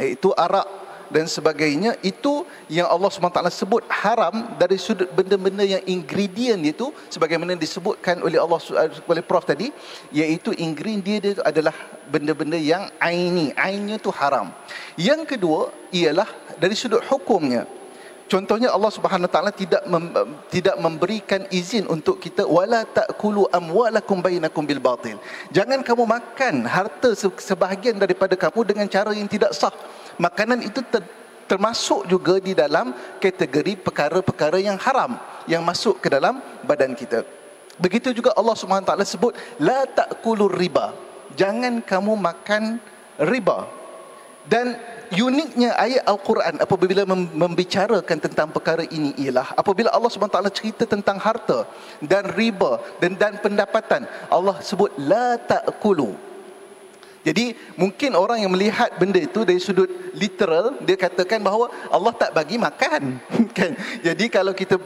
iaitu 0.00 0.32
arak 0.34 0.66
dan 1.10 1.26
sebagainya 1.26 1.98
itu 2.06 2.46
yang 2.70 2.86
Allah 2.86 3.10
SWT 3.10 3.42
sebut 3.50 3.82
haram 3.90 4.54
dari 4.56 4.78
sudut 4.78 5.10
benda-benda 5.10 5.66
yang 5.66 5.82
ingredient 5.84 6.62
itu 6.62 6.94
sebagaimana 7.10 7.58
disebutkan 7.58 8.22
oleh 8.22 8.38
Allah 8.38 8.62
oleh 9.10 9.22
Prof 9.26 9.42
tadi 9.42 9.74
iaitu 10.14 10.54
ingredient 10.54 11.34
itu 11.34 11.42
adalah 11.42 11.74
benda-benda 12.06 12.54
yang 12.54 12.86
aini. 13.02 13.50
Ainnya 13.58 13.98
itu 13.98 14.14
haram. 14.14 14.54
Yang 14.94 15.34
kedua 15.34 15.74
ialah 15.90 16.30
dari 16.62 16.78
sudut 16.78 17.02
hukumnya 17.10 17.66
Contohnya 18.30 18.70
Allah 18.70 18.94
Subhanahu 18.94 19.26
Wa 19.26 19.32
Taala 19.34 19.50
tidak 19.50 19.82
mem, 19.90 20.06
tidak 20.54 20.78
memberikan 20.78 21.42
izin 21.50 21.90
untuk 21.90 22.22
kita 22.22 22.46
wala 22.46 22.86
taakulu 22.86 23.50
amwalakum 23.50 24.22
bainakum 24.22 24.62
bil 24.62 24.78
batil. 24.78 25.18
Jangan 25.50 25.82
kamu 25.82 26.06
makan 26.06 26.62
harta 26.62 27.10
sebahagian 27.18 27.98
daripada 27.98 28.38
kamu 28.38 28.70
dengan 28.70 28.86
cara 28.86 29.10
yang 29.18 29.26
tidak 29.26 29.50
sah. 29.50 29.74
Makanan 30.14 30.62
itu 30.62 30.78
ter, 30.78 31.02
termasuk 31.50 32.06
juga 32.06 32.38
di 32.38 32.54
dalam 32.54 32.94
kategori 33.18 33.82
perkara-perkara 33.82 34.62
yang 34.62 34.78
haram 34.78 35.18
yang 35.50 35.66
masuk 35.66 35.98
ke 35.98 36.06
dalam 36.06 36.38
badan 36.62 36.94
kita. 36.94 37.26
Begitu 37.82 38.14
juga 38.14 38.30
Allah 38.38 38.54
Subhanahu 38.54 38.86
Wa 38.86 38.90
Taala 38.94 39.02
sebut 39.10 39.34
la 39.58 39.90
taakulu 39.90 40.46
riba. 40.46 40.94
Jangan 41.34 41.82
kamu 41.82 42.14
makan 42.14 42.78
riba. 43.26 43.79
Dan 44.50 44.74
uniknya 45.14 45.78
ayat 45.78 46.02
Al-Quran 46.10 46.54
apabila 46.58 47.02
membicarakan 47.42 48.18
tentang 48.18 48.48
perkara 48.50 48.82
ini 48.82 49.14
ialah 49.22 49.54
apabila 49.54 49.94
Allah 49.94 50.10
SWT 50.10 50.42
cerita 50.58 50.84
tentang 50.90 51.22
harta 51.22 51.70
dan 52.02 52.26
riba 52.34 52.82
dan 52.98 53.14
dan 53.14 53.38
pendapatan 53.38 54.10
Allah 54.26 54.58
sebut 54.58 54.90
la 54.98 55.38
ta'kulu. 55.38 56.30
Jadi 57.20 57.52
mungkin 57.76 58.16
orang 58.16 58.42
yang 58.42 58.50
melihat 58.50 58.96
benda 58.96 59.20
itu 59.20 59.44
dari 59.44 59.60
sudut 59.60 59.86
literal 60.16 60.80
dia 60.82 60.96
katakan 60.96 61.38
bahawa 61.44 61.68
Allah 61.92 62.16
tak 62.16 62.32
bagi 62.32 62.56
makan 62.56 63.22
kan? 63.58 63.70
Jadi 64.02 64.26
kalau 64.32 64.50
kita 64.50 64.80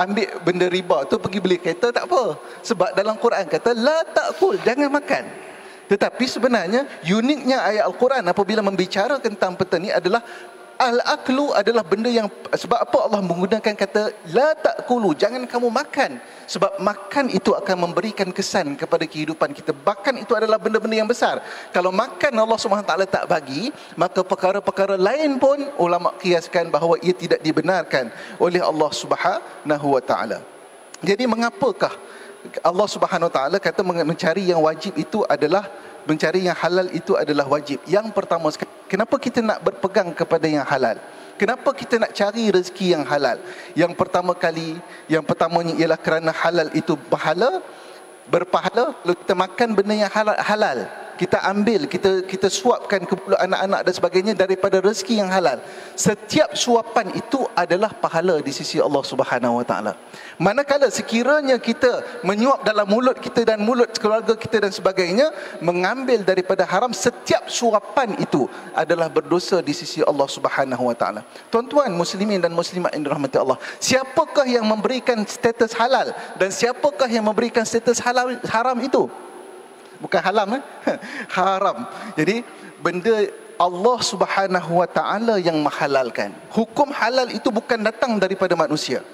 ambil 0.00 0.28
benda 0.46 0.66
riba 0.70 1.04
tu 1.10 1.20
pergi 1.20 1.44
beli 1.44 1.58
kereta 1.60 1.92
tak 1.92 2.08
apa. 2.08 2.40
Sebab 2.62 2.96
dalam 2.96 3.20
Quran 3.20 3.44
kata 3.52 3.76
la 3.76 4.00
ta'kul 4.16 4.56
jangan 4.64 4.88
makan 4.88 5.49
tetapi 5.90 6.24
sebenarnya 6.30 6.86
uniknya 7.02 7.66
ayat 7.66 7.90
Al-Quran 7.90 8.22
apabila 8.30 8.62
membicara 8.62 9.18
tentang 9.18 9.58
petani 9.58 9.90
adalah 9.90 10.22
Al-aklu 10.80 11.52
adalah 11.52 11.84
benda 11.84 12.08
yang 12.08 12.24
sebab 12.48 12.80
apa 12.80 13.04
Allah 13.04 13.20
menggunakan 13.20 13.76
kata 13.76 14.16
la 14.32 14.56
takulu 14.56 15.12
jangan 15.12 15.44
kamu 15.44 15.68
makan. 15.68 16.16
Sebab 16.48 16.80
makan 16.80 17.28
itu 17.36 17.52
akan 17.52 17.84
memberikan 17.84 18.32
kesan 18.32 18.80
kepada 18.80 19.04
kehidupan 19.04 19.52
kita. 19.52 19.76
Bahkan 19.76 20.24
itu 20.24 20.32
adalah 20.32 20.56
benda-benda 20.56 20.96
yang 20.96 21.06
besar. 21.06 21.44
Kalau 21.68 21.92
makan 21.92 22.32
Allah 22.32 22.56
SWT 22.56 22.96
tak 23.12 23.28
bagi 23.28 23.68
maka 23.92 24.24
perkara-perkara 24.24 24.96
lain 24.96 25.36
pun 25.36 25.60
ulama 25.76 26.16
kiaskan 26.16 26.72
bahawa 26.72 26.96
ia 27.04 27.12
tidak 27.12 27.44
dibenarkan 27.44 28.08
oleh 28.40 28.64
Allah 28.64 28.88
Subhanahu 28.88 29.86
wa 29.92 30.00
taala. 30.00 30.40
Jadi 31.04 31.28
mengapakah 31.28 31.92
Allah 32.64 32.88
Subhanahu 32.88 33.28
Wa 33.28 33.34
Taala 33.36 33.56
kata 33.60 33.84
mencari 33.84 34.48
yang 34.48 34.60
wajib 34.64 34.96
itu 34.96 35.22
adalah 35.28 35.68
mencari 36.08 36.48
yang 36.48 36.56
halal 36.56 36.88
itu 36.90 37.12
adalah 37.16 37.44
wajib. 37.44 37.78
Yang 37.84 38.10
pertama 38.16 38.48
kenapa 38.88 39.16
kita 39.20 39.44
nak 39.44 39.60
berpegang 39.60 40.10
kepada 40.16 40.46
yang 40.48 40.64
halal? 40.64 40.96
Kenapa 41.36 41.72
kita 41.72 41.96
nak 41.96 42.12
cari 42.12 42.52
rezeki 42.52 43.00
yang 43.00 43.04
halal? 43.08 43.40
Yang 43.72 43.96
pertama 43.96 44.36
kali, 44.36 44.76
yang 45.08 45.24
pertamanya 45.24 45.72
ialah 45.72 45.96
kerana 45.96 46.36
halal 46.36 46.68
itu 46.76 47.00
pahala, 47.08 47.64
berpahala. 48.28 48.92
Kalau 48.92 49.16
kita 49.16 49.32
makan 49.32 49.68
benda 49.72 49.94
yang 50.04 50.12
halal, 50.12 50.36
halal 50.36 50.78
kita 51.20 51.36
ambil 51.52 51.84
kita 51.84 52.24
kita 52.24 52.48
suapkan 52.48 53.04
ke 53.04 53.12
pulut 53.12 53.36
anak-anak 53.36 53.84
dan 53.84 53.92
sebagainya 53.92 54.32
daripada 54.32 54.80
rezeki 54.80 55.20
yang 55.20 55.28
halal. 55.28 55.60
Setiap 55.92 56.56
suapan 56.56 57.12
itu 57.12 57.44
adalah 57.52 57.92
pahala 57.92 58.40
di 58.40 58.48
sisi 58.48 58.80
Allah 58.80 59.04
Subhanahu 59.04 59.60
wa 59.60 59.64
taala. 59.68 59.92
Manakala 60.40 60.88
sekiranya 60.88 61.60
kita 61.60 62.24
menyuap 62.24 62.64
dalam 62.64 62.88
mulut 62.88 63.20
kita 63.20 63.44
dan 63.44 63.60
mulut 63.60 63.92
keluarga 64.00 64.32
kita 64.32 64.64
dan 64.64 64.72
sebagainya 64.72 65.28
mengambil 65.60 66.24
daripada 66.24 66.64
haram 66.64 66.96
setiap 66.96 67.44
suapan 67.52 68.16
itu 68.16 68.48
adalah 68.72 69.12
berdosa 69.12 69.60
di 69.60 69.76
sisi 69.76 70.00
Allah 70.00 70.24
Subhanahu 70.24 70.88
wa 70.88 70.96
taala. 70.96 71.20
Tuan-tuan 71.52 71.92
muslimin 71.92 72.40
dan 72.40 72.56
muslimat 72.56 72.96
yang 72.96 73.04
dirahmati 73.04 73.36
Allah 73.36 73.60
siapakah 73.76 74.48
yang 74.48 74.64
memberikan 74.64 75.20
status 75.28 75.76
halal 75.76 76.16
dan 76.40 76.48
siapakah 76.48 77.12
yang 77.12 77.28
memberikan 77.28 77.68
status 77.68 78.00
halal 78.00 78.40
haram 78.48 78.80
itu 78.80 79.04
bukan 80.00 80.20
haram 80.20 80.48
eh? 80.58 80.62
haram. 81.36 81.76
Jadi 82.16 82.42
benda 82.80 83.28
Allah 83.60 83.98
Subhanahu 84.00 84.80
wa 84.80 84.88
taala 84.88 85.36
yang 85.36 85.60
menghalalkan. 85.60 86.32
Hukum 86.48 86.88
halal 86.96 87.28
itu 87.28 87.52
bukan 87.52 87.84
datang 87.84 88.16
daripada 88.16 88.56
manusia. 88.56 89.04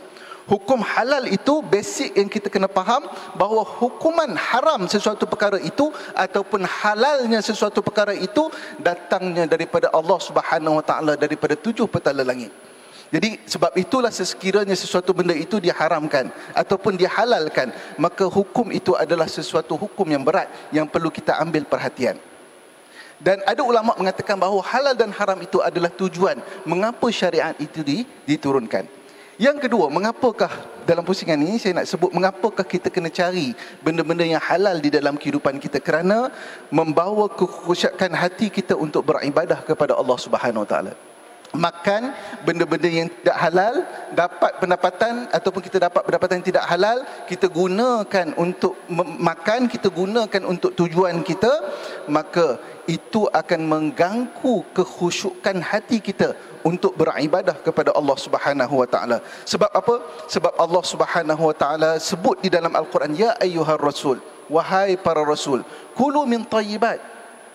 Hukum 0.47 0.79
halal 0.79 1.27
itu 1.27 1.59
basic 1.59 2.15
yang 2.15 2.31
kita 2.31 2.47
kena 2.47 2.71
faham 2.71 3.03
bahawa 3.35 3.67
hukuman 3.67 4.39
haram 4.39 4.87
sesuatu 4.87 5.27
perkara 5.27 5.59
itu 5.59 5.91
ataupun 6.15 6.63
halalnya 6.63 7.43
sesuatu 7.43 7.83
perkara 7.83 8.15
itu 8.15 8.47
datangnya 8.79 9.51
daripada 9.51 9.91
Allah 9.91 10.23
Subhanahu 10.23 10.79
wa 10.79 10.85
taala 10.87 11.19
daripada 11.19 11.59
tujuh 11.59 11.91
petala 11.91 12.23
langit 12.23 12.55
jadi 13.07 13.39
sebab 13.47 13.71
itulah 13.79 14.11
sekiranya 14.11 14.75
sesuatu 14.75 15.15
benda 15.15 15.31
itu 15.31 15.63
diharamkan 15.63 16.27
ataupun 16.51 16.99
dihalalkan 16.99 17.71
maka 18.03 18.27
hukum 18.27 18.75
itu 18.75 18.99
adalah 18.99 19.31
sesuatu 19.31 19.79
hukum 19.79 20.03
yang 20.11 20.27
berat 20.27 20.51
yang 20.75 20.91
perlu 20.91 21.15
kita 21.15 21.39
ambil 21.39 21.63
perhatian. 21.63 22.19
Dan 23.17 23.41
ada 23.49 23.63
ulama 23.65 23.97
mengatakan 23.97 24.37
bahawa 24.37 24.61
halal 24.61 24.93
dan 24.93 25.09
haram 25.15 25.39
itu 25.41 25.63
adalah 25.63 25.89
tujuan 25.89 26.37
mengapa 26.67 27.07
syariat 27.09 27.55
itu 27.63 27.81
diturunkan. 28.29 28.85
Yang 29.41 29.69
kedua, 29.69 29.89
mengapakah 29.89 30.51
dalam 30.85 31.05
pusingan 31.05 31.37
ini 31.41 31.61
saya 31.61 31.81
nak 31.81 31.89
sebut 31.89 32.11
mengapakah 32.13 32.65
kita 32.65 32.89
kena 32.93 33.09
cari 33.09 33.53
benda-benda 33.85 34.25
yang 34.25 34.41
halal 34.41 34.77
di 34.81 34.89
dalam 34.89 35.15
kehidupan 35.17 35.61
kita 35.63 35.79
kerana 35.79 36.33
membawa 36.73 37.29
kekhusyukan 37.31 38.13
hati 38.17 38.49
kita 38.49 38.75
untuk 38.77 39.05
beribadah 39.05 39.61
kepada 39.65 39.93
Allah 39.97 40.17
Subhanahu 40.17 40.65
Wa 40.65 40.71
Taala 40.73 40.95
makan 41.57 42.13
benda-benda 42.45 42.89
yang 42.89 43.09
tidak 43.09 43.37
halal 43.41 43.75
dapat 44.13 44.53
pendapatan 44.63 45.15
ataupun 45.33 45.61
kita 45.65 45.79
dapat 45.89 46.03
pendapatan 46.07 46.35
yang 46.39 46.49
tidak 46.53 46.65
halal 46.69 46.99
kita 47.27 47.47
gunakan 47.49 48.27
untuk 48.37 48.77
makan 49.31 49.67
kita 49.67 49.89
gunakan 49.89 50.43
untuk 50.45 50.77
tujuan 50.77 51.25
kita 51.25 51.53
maka 52.07 52.61
itu 52.87 53.27
akan 53.27 53.61
mengganggu 53.67 54.63
kekhusyukan 54.71 55.59
hati 55.59 55.99
kita 55.99 56.39
untuk 56.63 56.95
beribadah 56.95 57.59
kepada 57.67 57.91
Allah 57.99 58.15
Subhanahu 58.15 58.75
wa 58.83 58.87
taala. 58.87 59.19
Sebab 59.43 59.71
apa? 59.71 59.95
Sebab 60.31 60.55
Allah 60.55 60.83
Subhanahu 60.87 61.43
wa 61.51 61.55
taala 61.55 61.91
sebut 61.99 62.39
di 62.39 62.51
dalam 62.51 62.71
Al-Quran 62.71 63.11
ya 63.15 63.35
ayyuhar 63.43 63.83
rasul 63.83 64.23
wahai 64.47 64.95
para 64.95 65.27
rasul 65.27 65.67
kulu 65.99 66.23
min 66.27 66.47
tayyibat 66.47 67.03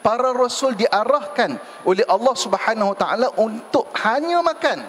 para 0.01 0.33
rasul 0.33 0.73
diarahkan 0.75 1.57
oleh 1.85 2.05
Allah 2.09 2.35
Subhanahu 2.35 2.93
Taala 2.97 3.29
untuk 3.37 3.87
hanya 4.01 4.41
makan 4.41 4.83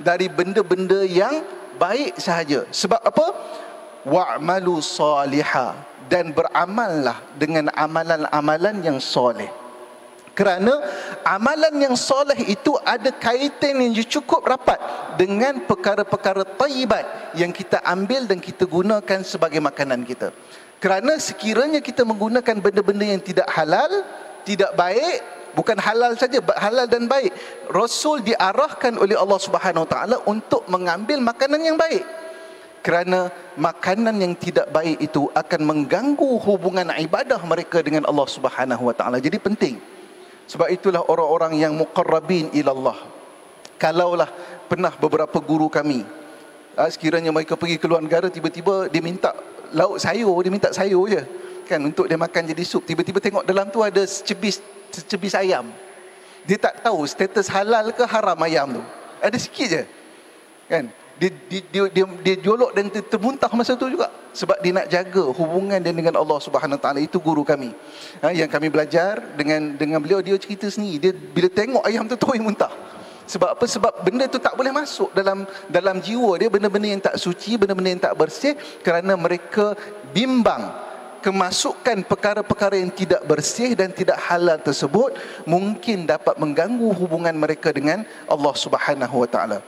dari 0.00 0.28
benda-benda 0.28 1.04
yang 1.04 1.44
baik 1.76 2.16
sahaja. 2.16 2.64
Sebab 2.72 3.00
apa? 3.00 3.26
Wa'malu 4.06 4.80
saliha 4.80 5.76
dan 6.06 6.30
beramallah 6.32 7.18
dengan 7.36 7.68
amalan-amalan 7.74 8.76
yang 8.82 8.98
soleh. 9.02 9.50
Kerana 10.36 10.84
amalan 11.24 11.72
yang 11.80 11.96
soleh 11.96 12.36
itu 12.44 12.76
ada 12.84 13.08
kaitan 13.08 13.80
yang 13.80 13.96
cukup 14.04 14.44
rapat 14.44 14.76
dengan 15.16 15.64
perkara-perkara 15.64 16.44
tayyibat 16.60 17.32
yang 17.32 17.48
kita 17.48 17.80
ambil 17.80 18.28
dan 18.28 18.36
kita 18.36 18.68
gunakan 18.68 19.24
sebagai 19.24 19.64
makanan 19.64 20.04
kita. 20.04 20.36
Kerana 20.76 21.16
sekiranya 21.16 21.80
kita 21.80 22.04
menggunakan 22.04 22.60
benda-benda 22.60 23.16
yang 23.16 23.22
tidak 23.24 23.48
halal, 23.48 24.04
tidak 24.46 24.72
baik 24.78 25.50
bukan 25.58 25.74
halal 25.82 26.14
saja 26.14 26.38
halal 26.54 26.86
dan 26.86 27.10
baik. 27.10 27.34
Rasul 27.66 28.22
diarahkan 28.22 28.94
oleh 28.94 29.18
Allah 29.18 29.40
Subhanahu 29.42 29.82
Wa 29.84 29.90
taala 29.90 30.16
untuk 30.30 30.62
mengambil 30.70 31.18
makanan 31.18 31.60
yang 31.60 31.74
baik. 31.74 32.06
Kerana 32.86 33.34
makanan 33.58 34.14
yang 34.22 34.38
tidak 34.38 34.70
baik 34.70 35.02
itu 35.02 35.26
akan 35.34 35.60
mengganggu 35.66 36.38
hubungan 36.46 36.94
ibadah 37.02 37.42
mereka 37.42 37.82
dengan 37.82 38.06
Allah 38.06 38.30
Subhanahu 38.30 38.86
Wa 38.86 38.94
taala. 38.94 39.18
Jadi 39.18 39.42
penting. 39.42 39.82
Sebab 40.46 40.70
itulah 40.70 41.02
orang-orang 41.10 41.58
yang 41.58 41.74
muqarrabin 41.74 42.54
ila 42.54 42.70
Allah 42.70 42.98
kalaulah 43.76 44.28
pernah 44.66 44.90
beberapa 44.96 45.38
guru 45.38 45.68
kami 45.68 46.02
ah, 46.74 46.88
sekiranya 46.88 47.30
mereka 47.30 47.54
pergi 47.54 47.76
ke 47.76 47.86
luar 47.86 48.02
negara 48.02 48.32
tiba-tiba 48.32 48.88
dia 48.88 49.04
minta 49.04 49.36
lauk 49.70 50.00
sayur 50.00 50.34
dia 50.42 50.52
minta 50.52 50.72
sayur 50.72 51.06
je 51.06 51.22
kan 51.66 51.82
untuk 51.82 52.06
dia 52.06 52.14
makan 52.14 52.46
jadi 52.46 52.62
sup. 52.62 52.86
Tiba-tiba 52.86 53.18
tengok 53.18 53.44
dalam 53.44 53.66
tu 53.68 53.82
ada 53.82 54.06
secebis 54.06 54.62
secebis 54.94 55.34
ayam. 55.34 55.68
Dia 56.46 56.56
tak 56.62 56.86
tahu 56.86 57.02
status 57.04 57.50
halal 57.50 57.90
ke 57.90 58.06
haram 58.06 58.38
ayam 58.46 58.78
tu. 58.78 58.82
Ada 59.18 59.36
sikit 59.36 59.66
je. 59.66 59.82
Kan? 60.70 60.86
Dia 61.16 61.30
dia 61.48 61.60
dia, 61.72 61.82
dia, 61.90 62.04
dia 62.06 62.34
jolok 62.38 62.70
dan 62.76 62.86
termuntah 62.92 63.50
masa 63.50 63.74
tu 63.74 63.90
juga. 63.90 64.06
Sebab 64.36 64.60
dia 64.60 64.70
nak 64.70 64.86
jaga 64.86 65.32
hubungan 65.32 65.80
dia 65.80 65.90
dengan 65.90 66.14
Allah 66.20 66.38
Subhanahu 66.38 66.78
taala. 66.78 67.02
Itu 67.02 67.18
guru 67.18 67.42
kami. 67.42 67.72
Ha, 68.22 68.30
yang 68.30 68.46
kami 68.46 68.68
belajar 68.68 69.18
dengan 69.34 69.74
dengan 69.74 69.98
beliau 69.98 70.22
dia 70.22 70.36
cerita 70.38 70.68
sendiri. 70.68 71.00
Dia 71.00 71.12
bila 71.16 71.48
tengok 71.50 71.82
ayam 71.82 72.06
tu 72.06 72.14
terus 72.14 72.38
muntah. 72.38 72.70
Sebab 73.26 73.58
apa? 73.58 73.64
Sebab 73.66 73.92
benda 74.06 74.30
tu 74.30 74.38
tak 74.38 74.54
boleh 74.54 74.70
masuk 74.70 75.10
dalam 75.10 75.42
dalam 75.66 75.98
jiwa 75.98 76.38
dia. 76.38 76.46
Benda-benda 76.46 76.86
yang 76.86 77.02
tak 77.02 77.16
suci 77.18 77.58
benda-benda 77.58 77.90
yang 77.90 78.04
tak 78.06 78.14
bersih. 78.14 78.54
Kerana 78.86 79.18
mereka 79.18 79.74
bimbang 80.14 80.85
kemasukan 81.26 82.06
perkara-perkara 82.06 82.78
yang 82.78 82.94
tidak 82.94 83.26
bersih 83.26 83.74
dan 83.74 83.90
tidak 83.90 84.14
halal 84.30 84.54
tersebut 84.62 85.10
mungkin 85.42 86.06
dapat 86.06 86.38
mengganggu 86.38 86.86
hubungan 86.94 87.34
mereka 87.34 87.74
dengan 87.74 88.06
Allah 88.30 88.54
Subhanahu 88.54 89.26
wa 89.26 89.26
taala. 89.26 89.58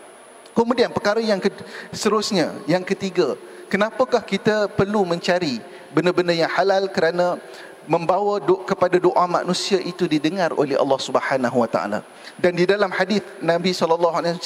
Kemudian 0.55 0.95
perkara 0.95 1.19
yang 1.19 1.43
ke- 1.43 1.51
seterusnya, 1.91 2.55
yang 2.71 2.87
ketiga, 2.87 3.35
kenapakah 3.67 4.23
kita 4.23 4.71
perlu 4.71 5.03
mencari 5.03 5.59
benda-benda 5.91 6.31
yang 6.31 6.47
halal 6.47 6.87
kerana 6.87 7.43
membawa 7.91 8.39
do- 8.39 8.63
kepada 8.63 9.03
doa 9.03 9.27
manusia 9.27 9.83
itu 9.83 10.07
didengar 10.07 10.55
oleh 10.55 10.79
Allah 10.79 11.01
Subhanahu 11.03 11.59
wa 11.59 11.67
taala. 11.67 12.07
Dan 12.39 12.55
di 12.55 12.71
dalam 12.71 12.95
hadis 12.95 13.19
Nabi 13.43 13.75
sallallahu 13.75 14.15
alaihi 14.15 14.39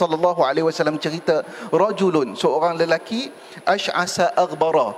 sallallahu 0.00 0.40
alaihi 0.46 0.64
wasallam 0.64 0.96
cerita 0.96 1.44
rajulun 1.68 2.32
seorang 2.38 2.78
lelaki 2.78 3.28
ash'asa 3.68 4.32
aghbara 4.32 4.96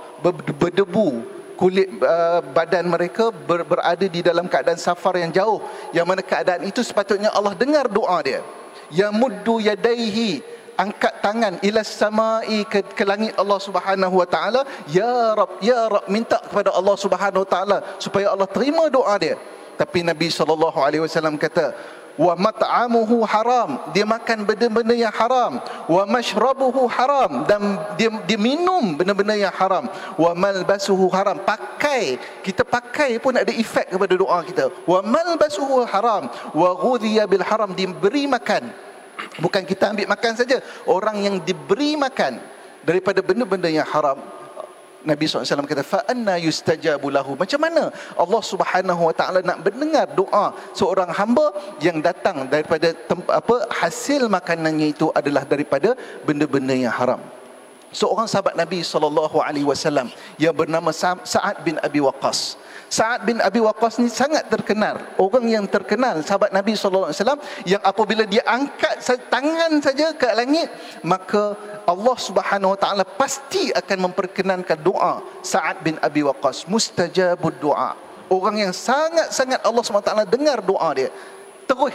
berdebu 0.61 1.40
kulit 1.61 1.93
uh, 2.01 2.41
badan 2.57 2.89
mereka 2.89 3.29
ber, 3.29 3.69
berada 3.69 4.09
di 4.09 4.25
dalam 4.25 4.49
keadaan 4.49 4.81
safar 4.81 5.21
yang 5.21 5.29
jauh. 5.29 5.61
Yang 5.93 6.07
mana 6.09 6.23
keadaan 6.25 6.65
itu 6.65 6.81
sepatutnya 6.81 7.29
Allah 7.37 7.53
dengar 7.53 7.85
doa 7.85 8.17
dia. 8.25 8.41
Ya 8.89 9.13
muddu 9.13 9.61
yadaihi 9.61 10.41
angkat 10.81 11.21
tangan 11.21 11.61
ila 11.61 11.85
samai 11.85 12.65
ke, 12.65 12.81
ke 12.97 13.05
langit 13.05 13.37
Allah 13.37 13.61
Subhanahu 13.61 14.17
wa 14.17 14.25
taala. 14.25 14.65
Ya 14.89 15.37
rab 15.37 15.61
ya 15.61 15.93
rab 15.93 16.09
minta 16.09 16.41
kepada 16.41 16.73
Allah 16.73 16.97
Subhanahu 16.97 17.45
wa 17.45 17.51
taala 17.53 17.79
supaya 18.01 18.33
Allah 18.33 18.49
terima 18.49 18.89
doa 18.89 19.13
dia 19.21 19.37
tapi 19.81 20.05
Nabi 20.05 20.29
sallallahu 20.29 20.77
alaihi 20.77 21.01
wasallam 21.01 21.41
kata 21.41 21.73
wa 22.21 22.37
mat'amuhu 22.37 23.25
haram. 23.25 23.81
Dia 23.97 24.05
makan 24.05 24.45
benda-benda 24.45 24.93
yang 24.93 25.09
haram. 25.09 25.57
Wa 25.89 26.05
mashrabuhu 26.05 26.85
haram. 26.93 27.49
Dan 27.49 27.81
dia, 27.97 28.13
dia 28.29 28.37
minum 28.37 28.93
benda-benda 28.93 29.33
yang 29.41 29.55
haram. 29.57 29.89
Wa 30.21 30.37
malbasuhu 30.37 31.09
haram. 31.17 31.41
Pakai. 31.41 32.21
Kita 32.45 32.61
pakai 32.61 33.17
pun 33.17 33.33
ada 33.41 33.49
efek 33.49 33.89
kepada 33.89 34.13
doa 34.13 34.45
kita. 34.45 34.69
Wa 34.85 35.01
malbasuhu 35.01 35.89
haram. 35.89 36.29
Wa 36.53 36.71
ghudhiya 36.77 37.25
bil 37.25 37.41
haram. 37.41 37.73
Diberi 37.73 38.29
makan. 38.29 38.69
Bukan 39.41 39.65
kita 39.65 39.97
ambil 39.97 40.05
makan 40.13 40.33
saja. 40.37 40.61
Orang 40.85 41.25
yang 41.25 41.41
diberi 41.41 41.97
makan 41.97 42.37
daripada 42.85 43.25
benda-benda 43.25 43.73
yang 43.73 43.89
haram 43.89 44.21
Nabi 45.01 45.25
SAW 45.25 45.65
kata 45.65 45.85
fa 45.85 46.01
anna 46.05 46.37
yustajabu 46.37 47.09
lahu. 47.09 47.33
Macam 47.37 47.61
mana 47.61 47.89
Allah 48.17 48.43
Subhanahu 48.45 49.03
wa 49.09 49.15
taala 49.17 49.41
nak 49.41 49.65
mendengar 49.65 50.07
doa 50.13 50.53
seorang 50.77 51.09
hamba 51.13 51.53
yang 51.81 52.05
datang 52.05 52.45
daripada 52.49 52.93
apa 53.33 53.57
hasil 53.73 54.29
makanannya 54.29 54.93
itu 54.93 55.09
adalah 55.17 55.45
daripada 55.49 55.97
benda-benda 56.25 56.77
yang 56.77 56.93
haram. 56.93 57.21
Seorang 57.91 58.31
sahabat 58.31 58.55
Nabi 58.55 58.87
wasallam 59.67 60.15
yang 60.39 60.55
bernama 60.55 60.95
Sa'ad 60.95 61.67
bin 61.67 61.75
Abi 61.83 61.99
Waqqas 61.99 62.55
Sa'ad 62.91 63.23
bin 63.23 63.39
Abi 63.39 63.63
Waqqas 63.63 64.03
ni 64.03 64.11
sangat 64.11 64.51
terkenal. 64.51 64.99
Orang 65.15 65.47
yang 65.47 65.63
terkenal 65.71 66.27
sahabat 66.27 66.51
Nabi 66.51 66.75
sallallahu 66.75 67.15
alaihi 67.15 67.23
wasallam 67.23 67.41
yang 67.63 67.83
apabila 67.87 68.27
dia 68.27 68.43
angkat 68.43 68.99
tangan 69.31 69.79
saja 69.79 70.11
ke 70.11 70.27
langit 70.35 70.67
maka 71.07 71.55
Allah 71.87 72.17
Subhanahu 72.19 72.75
wa 72.75 72.79
taala 72.83 73.07
pasti 73.07 73.71
akan 73.71 74.11
memperkenankan 74.11 74.75
doa 74.83 75.23
Sa'ad 75.47 75.87
bin 75.87 76.03
Abi 76.03 76.27
Waqqas 76.27 76.67
mustajabud 76.67 77.63
doa. 77.63 77.95
Orang 78.27 78.59
yang 78.59 78.75
sangat-sangat 78.75 79.63
Allah 79.63 79.83
Subhanahu 79.87 80.11
wa 80.11 80.11
taala 80.11 80.27
dengar 80.27 80.59
doa 80.59 80.91
dia. 80.91 81.15
Terus 81.71 81.95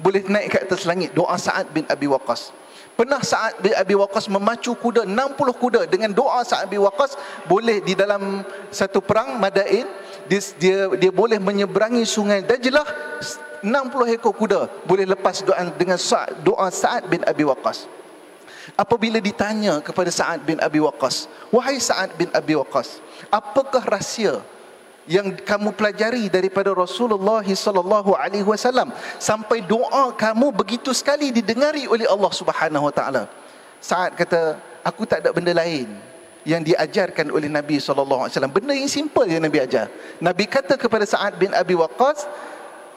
boleh 0.00 0.24
naik 0.24 0.48
ke 0.48 0.58
atas 0.64 0.88
langit 0.88 1.12
doa 1.12 1.36
Sa'ad 1.36 1.68
bin 1.76 1.84
Abi 1.92 2.08
Waqqas. 2.08 2.56
Pernah 2.92 3.24
Sa'ad 3.24 3.60
bin 3.64 3.72
Abi 3.72 3.96
Waqqas 3.96 4.28
memacu 4.28 4.76
kuda 4.76 5.08
60 5.08 5.36
kuda 5.60 5.80
dengan 5.88 6.12
doa 6.12 6.44
Sa'ad 6.44 6.68
bin 6.68 6.84
Waqqas 6.84 7.16
boleh 7.48 7.80
di 7.80 7.96
dalam 7.96 8.44
satu 8.68 9.00
perang 9.00 9.40
Madain 9.40 9.88
dia, 10.26 10.40
dia 10.58 10.78
dia 10.98 11.12
boleh 11.12 11.38
menyeberangi 11.38 12.04
sungai 12.06 12.42
Dajlah 12.44 12.84
60 13.62 14.18
ekor 14.18 14.34
kuda 14.34 14.66
boleh 14.82 15.06
lepas 15.06 15.40
doa 15.46 15.62
dengan 15.78 15.94
doa 16.42 16.66
Sa'ad 16.68 17.06
bin 17.06 17.22
Abi 17.22 17.46
Waqqas. 17.46 17.86
Apabila 18.74 19.22
ditanya 19.22 19.78
kepada 19.78 20.10
Sa'ad 20.10 20.42
bin 20.42 20.58
Abi 20.58 20.82
Waqqas, 20.82 21.30
"Wahai 21.54 21.78
Sa'ad 21.78 22.18
bin 22.18 22.26
Abi 22.34 22.58
Waqqas, 22.58 22.98
apakah 23.30 23.82
rahsia 23.86 24.42
yang 25.06 25.34
kamu 25.34 25.74
pelajari 25.74 26.26
daripada 26.26 26.74
Rasulullah 26.74 27.42
sallallahu 27.42 28.14
alaihi 28.14 28.46
wasallam 28.46 28.94
sampai 29.18 29.62
doa 29.62 30.14
kamu 30.14 30.54
begitu 30.54 30.94
sekali 30.94 31.30
didengari 31.34 31.86
oleh 31.86 32.06
Allah 32.10 32.32
Subhanahu 32.34 32.90
wa 32.90 32.94
taala?" 32.94 33.30
Sa'ad 33.78 34.18
kata, 34.18 34.58
"Aku 34.82 35.06
tak 35.06 35.22
ada 35.22 35.30
benda 35.30 35.54
lain 35.54 36.11
yang 36.42 36.62
diajarkan 36.62 37.30
oleh 37.30 37.46
Nabi 37.46 37.78
wasallam. 37.78 38.52
Benda 38.52 38.74
yang 38.74 38.90
simple 38.90 39.26
yang 39.26 39.42
Nabi 39.42 39.62
ajar. 39.62 39.86
Nabi 40.18 40.44
kata 40.46 40.74
kepada 40.74 41.06
Sa'ad 41.06 41.38
bin 41.38 41.54
Abi 41.54 41.78
Waqqas, 41.78 42.26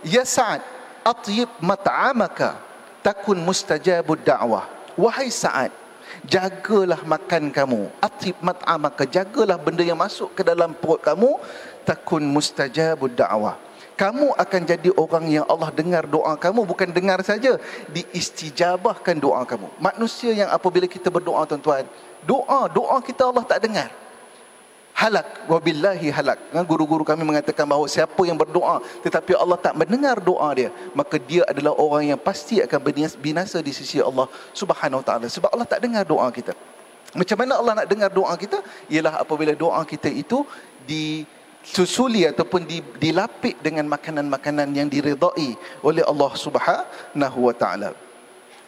"Ya 0.06 0.26
Sa'ad, 0.26 0.62
atyib 1.06 1.50
mat'amaka 1.62 2.58
takun 3.06 3.38
mustajabud 3.42 4.22
da'wah." 4.26 4.66
Wahai 4.98 5.30
Sa'ad, 5.30 5.70
jagalah 6.26 7.02
makan 7.06 7.54
kamu. 7.54 7.92
Atyib 8.02 8.38
mat'amaka, 8.42 9.06
jagalah 9.06 9.60
benda 9.62 9.86
yang 9.86 10.00
masuk 10.00 10.34
ke 10.34 10.42
dalam 10.42 10.74
perut 10.74 11.02
kamu 11.04 11.38
takun 11.86 12.26
mustajabud 12.26 13.14
da'wah. 13.14 13.66
kamu 13.96 14.36
akan 14.36 14.62
jadi 14.68 14.90
orang 15.00 15.26
yang 15.32 15.46
Allah 15.48 15.72
dengar 15.72 16.04
doa 16.04 16.36
kamu 16.36 16.68
bukan 16.68 16.92
dengar 16.92 17.24
saja 17.24 17.56
diistijabahkan 17.90 19.16
doa 19.16 19.42
kamu 19.48 19.72
manusia 19.80 20.36
yang 20.36 20.52
apabila 20.52 20.84
kita 20.84 21.08
berdoa 21.08 21.48
tuan-tuan 21.48 21.88
doa 22.26 22.68
doa 22.68 22.98
kita 23.00 23.30
Allah 23.30 23.46
tak 23.46 23.62
dengar. 23.66 23.90
Halak 24.96 25.52
wabillahi 25.52 26.08
halak. 26.08 26.40
Kan, 26.56 26.64
guru-guru 26.64 27.04
kami 27.04 27.28
mengatakan 27.28 27.68
bahawa 27.68 27.84
siapa 27.86 28.22
yang 28.24 28.40
berdoa 28.40 28.80
tetapi 29.04 29.36
Allah 29.36 29.60
tak 29.60 29.76
mendengar 29.76 30.18
doa 30.24 30.48
dia 30.56 30.72
maka 30.96 31.20
dia 31.20 31.44
adalah 31.52 31.76
orang 31.76 32.16
yang 32.16 32.20
pasti 32.20 32.64
akan 32.64 32.80
binasa 33.20 33.60
di 33.60 33.76
sisi 33.76 34.00
Allah 34.00 34.28
Subhanahu 34.56 35.04
wa 35.04 35.06
taala. 35.06 35.28
Sebab 35.28 35.52
Allah 35.52 35.68
tak 35.68 35.84
dengar 35.84 36.08
doa 36.08 36.28
kita. 36.32 36.56
Macam 37.16 37.38
mana 37.40 37.54
Allah 37.60 37.74
nak 37.84 37.88
dengar 37.88 38.10
doa 38.12 38.34
kita? 38.36 38.60
Ialah 38.92 39.24
apabila 39.24 39.56
doa 39.56 39.84
kita 39.88 40.12
itu 40.12 40.44
di 40.84 41.24
susuli 41.66 42.22
ataupun 42.30 42.70
dilapik 43.02 43.58
dengan 43.66 43.90
makanan-makanan 43.90 44.70
yang 44.76 44.86
diridai 44.86 45.58
oleh 45.82 46.04
Allah 46.06 46.32
Subhanahu 46.38 47.40
wa 47.42 47.56
taala. 47.58 47.98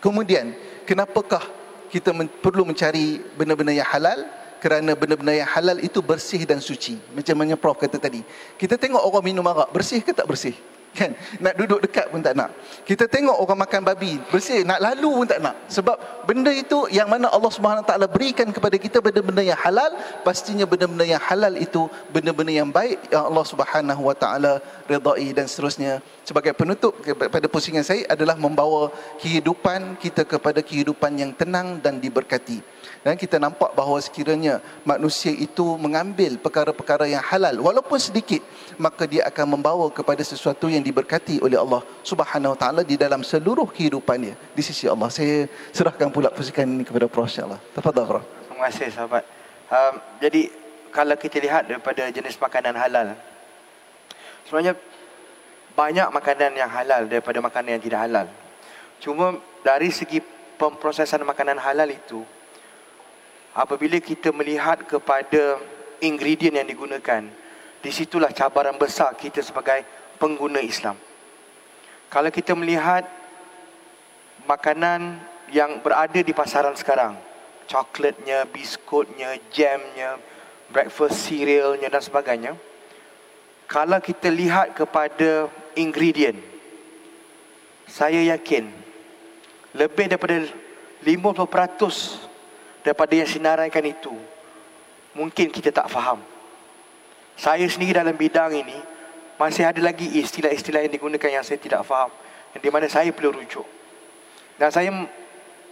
Kemudian, 0.01 0.53
kenapakah 0.89 1.43
kita 1.87 2.11
perlu 2.43 2.67
mencari 2.67 3.23
benda-benda 3.35 3.73
yang 3.73 3.87
halal? 3.87 4.27
Kerana 4.57 4.97
benda-benda 4.97 5.37
yang 5.37 5.49
halal 5.49 5.77
itu 5.79 6.01
bersih 6.01 6.41
dan 6.43 6.57
suci. 6.57 6.97
Macam 7.13 7.37
mana 7.37 7.53
Prof 7.53 7.77
kata 7.77 8.01
tadi. 8.01 8.25
Kita 8.57 8.73
tengok 8.73 9.05
orang 9.05 9.23
minum 9.25 9.45
arak, 9.45 9.69
bersih 9.69 10.01
ke 10.01 10.09
tak 10.11 10.25
bersih? 10.25 10.57
Kan? 10.97 11.11
Nak 11.37 11.53
duduk 11.53 11.79
dekat 11.85 12.09
pun 12.09 12.25
tak 12.25 12.33
nak. 12.33 12.49
Kita 12.81 13.05
tengok 13.05 13.37
orang 13.37 13.59
makan 13.61 13.81
babi 13.85 14.17
bersih. 14.33 14.65
Nak 14.65 14.81
lalu 14.81 15.09
pun 15.21 15.25
tak 15.29 15.39
nak. 15.45 15.55
Sebab 15.69 16.25
benda 16.25 16.49
itu 16.49 16.89
yang 16.89 17.05
mana 17.05 17.29
Allah 17.29 17.51
Subhanahu 17.53 17.85
taala 17.85 18.09
berikan 18.09 18.49
kepada 18.49 18.73
kita 18.81 18.97
benda-benda 18.97 19.45
yang 19.45 19.59
halal 19.61 19.93
pastinya 20.25 20.65
benda-benda 20.65 21.05
yang 21.05 21.21
halal 21.21 21.53
itu 21.53 21.85
benda-benda 22.09 22.51
yang 22.51 22.69
baik 22.73 22.97
yang 23.13 23.29
Allah 23.29 23.45
Subhanahu 23.45 24.01
wa 24.09 24.15
taala 24.17 24.57
redai 24.89 25.29
dan 25.37 25.45
seterusnya. 25.45 26.01
Sebagai 26.25 26.57
penutup 26.57 26.97
pada 27.05 27.45
pusingan 27.45 27.85
saya 27.85 28.03
adalah 28.09 28.33
membawa 28.35 28.89
kehidupan 29.21 30.01
kita 30.01 30.25
kepada 30.25 30.59
kehidupan 30.65 31.13
yang 31.21 31.31
tenang 31.37 31.77
dan 31.77 32.01
diberkati 32.01 32.76
dan 33.07 33.15
kita 33.15 33.39
nampak 33.39 33.71
bahawa 33.71 34.03
sekiranya 34.03 34.59
manusia 34.83 35.31
itu 35.31 35.79
mengambil 35.79 36.35
perkara-perkara 36.35 37.07
yang 37.07 37.23
halal 37.23 37.55
walaupun 37.63 37.95
sedikit 37.95 38.43
maka 38.75 39.07
dia 39.07 39.23
akan 39.31 39.55
membawa 39.55 39.87
kepada 39.87 40.19
sesuatu 40.27 40.67
yang 40.67 40.83
diberkati 40.83 41.39
oleh 41.39 41.55
Allah 41.55 41.87
Subhanahu 42.03 42.51
Wa 42.51 42.59
Taala 42.59 42.83
di 42.83 42.99
dalam 42.99 43.23
seluruh 43.23 43.71
kehidupannya 43.71 44.35
di 44.51 44.59
sisi 44.59 44.91
Allah. 44.91 45.07
Saya 45.07 45.47
serahkan 45.71 46.11
pula 46.11 46.27
pusikan 46.27 46.67
ini 46.67 46.83
kepada 46.83 47.07
Prof 47.07 47.31
insya-Allah. 47.31 47.63
Tafadhal 47.71 48.05
Prof. 48.11 48.23
Terima 48.51 48.67
kasih 48.67 48.91
sahabat. 48.91 49.23
Um, 49.71 49.93
jadi 50.19 50.51
kalau 50.91 51.15
kita 51.15 51.39
lihat 51.39 51.63
daripada 51.71 52.11
jenis 52.11 52.35
makanan 52.35 52.75
halal 52.75 53.15
sebenarnya 54.43 54.75
banyak 55.79 56.07
makanan 56.11 56.51
yang 56.59 56.67
halal 56.67 57.07
daripada 57.07 57.39
makanan 57.39 57.79
yang 57.79 57.83
tidak 57.87 58.03
halal. 58.03 58.27
Cuma 58.99 59.39
dari 59.63 59.95
segi 59.95 60.19
pemprosesan 60.59 61.23
makanan 61.23 61.55
halal 61.55 61.87
itu 61.87 62.27
apabila 63.57 63.97
kita 63.97 64.29
melihat 64.29 64.85
kepada 64.85 65.57
ingredient 65.97 66.61
yang 66.61 66.69
digunakan, 66.69 67.25
di 67.81 67.89
situlah 67.89 68.29
cabaran 68.29 68.77
besar 68.77 69.17
kita 69.17 69.41
sebagai 69.41 69.81
pengguna 70.21 70.61
Islam. 70.61 70.93
Kalau 72.13 72.29
kita 72.29 72.53
melihat 72.53 73.01
makanan 74.45 75.17
yang 75.49 75.81
berada 75.81 76.21
di 76.21 76.33
pasaran 76.37 76.77
sekarang, 76.77 77.17
coklatnya, 77.65 78.45
biskutnya, 78.45 79.41
jamnya, 79.49 80.21
breakfast 80.69 81.25
cerealnya 81.25 81.89
dan 81.89 82.03
sebagainya, 82.05 82.53
kalau 83.65 83.97
kita 83.97 84.29
lihat 84.29 84.77
kepada 84.77 85.49
ingredient, 85.73 86.37
saya 87.89 88.21
yakin 88.37 88.69
lebih 89.73 90.13
daripada 90.13 90.45
50% 91.01 92.26
daripada 92.87 93.11
yang 93.11 93.27
sinaraikan 93.27 93.83
itu 93.83 94.15
mungkin 95.11 95.51
kita 95.51 95.75
tak 95.75 95.91
faham 95.91 96.23
saya 97.35 97.67
sendiri 97.67 97.99
dalam 97.99 98.15
bidang 98.15 98.55
ini 98.55 98.79
masih 99.35 99.67
ada 99.67 99.83
lagi 99.83 100.07
istilah-istilah 100.23 100.87
yang 100.87 100.93
digunakan 100.95 101.27
yang 101.27 101.43
saya 101.43 101.59
tidak 101.59 101.83
faham 101.83 102.07
yang 102.55 102.63
di 102.63 102.69
mana 102.71 102.87
saya 102.87 103.11
perlu 103.11 103.35
rujuk 103.35 103.67
dan 104.55 104.71
saya 104.71 104.87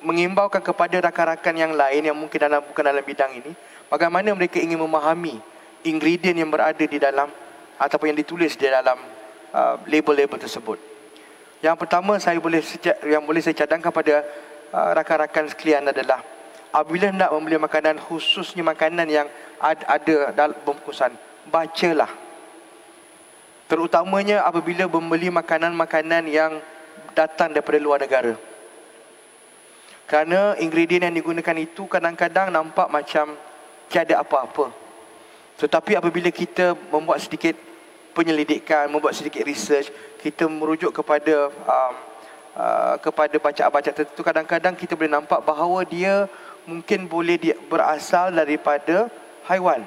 mengimbaukan 0.04 0.60
kepada 0.60 1.00
rakan-rakan 1.08 1.56
yang 1.56 1.72
lain 1.72 2.04
yang 2.04 2.18
mungkin 2.20 2.36
dalam 2.36 2.60
bukan 2.68 2.84
dalam 2.84 3.02
bidang 3.02 3.32
ini 3.32 3.56
bagaimana 3.88 4.36
mereka 4.36 4.60
ingin 4.60 4.78
memahami 4.78 5.40
ingredient 5.88 6.36
yang 6.36 6.52
berada 6.52 6.84
di 6.84 7.00
dalam 7.00 7.32
ataupun 7.80 8.12
yang 8.12 8.20
ditulis 8.20 8.60
di 8.60 8.68
dalam 8.68 8.98
uh, 9.54 9.76
label-label 9.88 10.42
tersebut. 10.42 10.80
Yang 11.64 11.76
pertama 11.80 12.18
saya 12.20 12.42
boleh 12.42 12.62
yang 13.08 13.24
boleh 13.24 13.42
saya 13.42 13.56
cadangkan 13.66 13.94
pada 13.94 14.22
uh, 14.74 14.90
rakan-rakan 14.94 15.50
sekalian 15.50 15.90
adalah 15.90 16.35
apabila 16.76 17.08
nak 17.16 17.32
membeli 17.32 17.56
makanan 17.56 17.96
khususnya 18.04 18.60
makanan 18.60 19.08
yang 19.08 19.28
ada 19.64 20.36
dalam 20.36 20.60
bungkusan 20.68 21.16
bacalah. 21.48 22.12
Terutamanya 23.72 24.44
apabila 24.44 24.86
membeli 24.86 25.32
makanan-makanan 25.32 26.28
yang 26.28 26.60
datang 27.16 27.56
daripada 27.56 27.80
luar 27.80 28.04
negara. 28.04 28.36
Kerana 30.06 30.54
ingredient 30.62 31.10
yang 31.10 31.16
digunakan 31.16 31.58
itu 31.58 31.88
kadang-kadang 31.90 32.54
nampak 32.54 32.92
macam 32.92 33.34
tiada 33.90 34.22
apa-apa. 34.22 34.70
Tetapi 35.58 35.98
apabila 35.98 36.30
kita 36.30 36.78
membuat 36.92 37.24
sedikit 37.24 37.58
penyelidikan 38.16 38.88
membuat 38.88 39.12
sedikit 39.12 39.44
research 39.44 39.92
kita 40.24 40.48
merujuk 40.48 40.96
kepada 40.96 41.52
um, 41.52 41.94
uh, 42.56 42.96
kepada 43.04 43.36
bacaan-bacaan 43.36 43.92
tertentu 43.92 44.24
kadang-kadang 44.24 44.74
kita 44.74 44.96
boleh 44.96 45.12
nampak 45.12 45.44
bahawa 45.44 45.84
dia 45.84 46.32
mungkin 46.66 47.10
boleh 47.10 47.38
berasal 47.70 48.34
daripada 48.34 49.10
haiwan. 49.50 49.86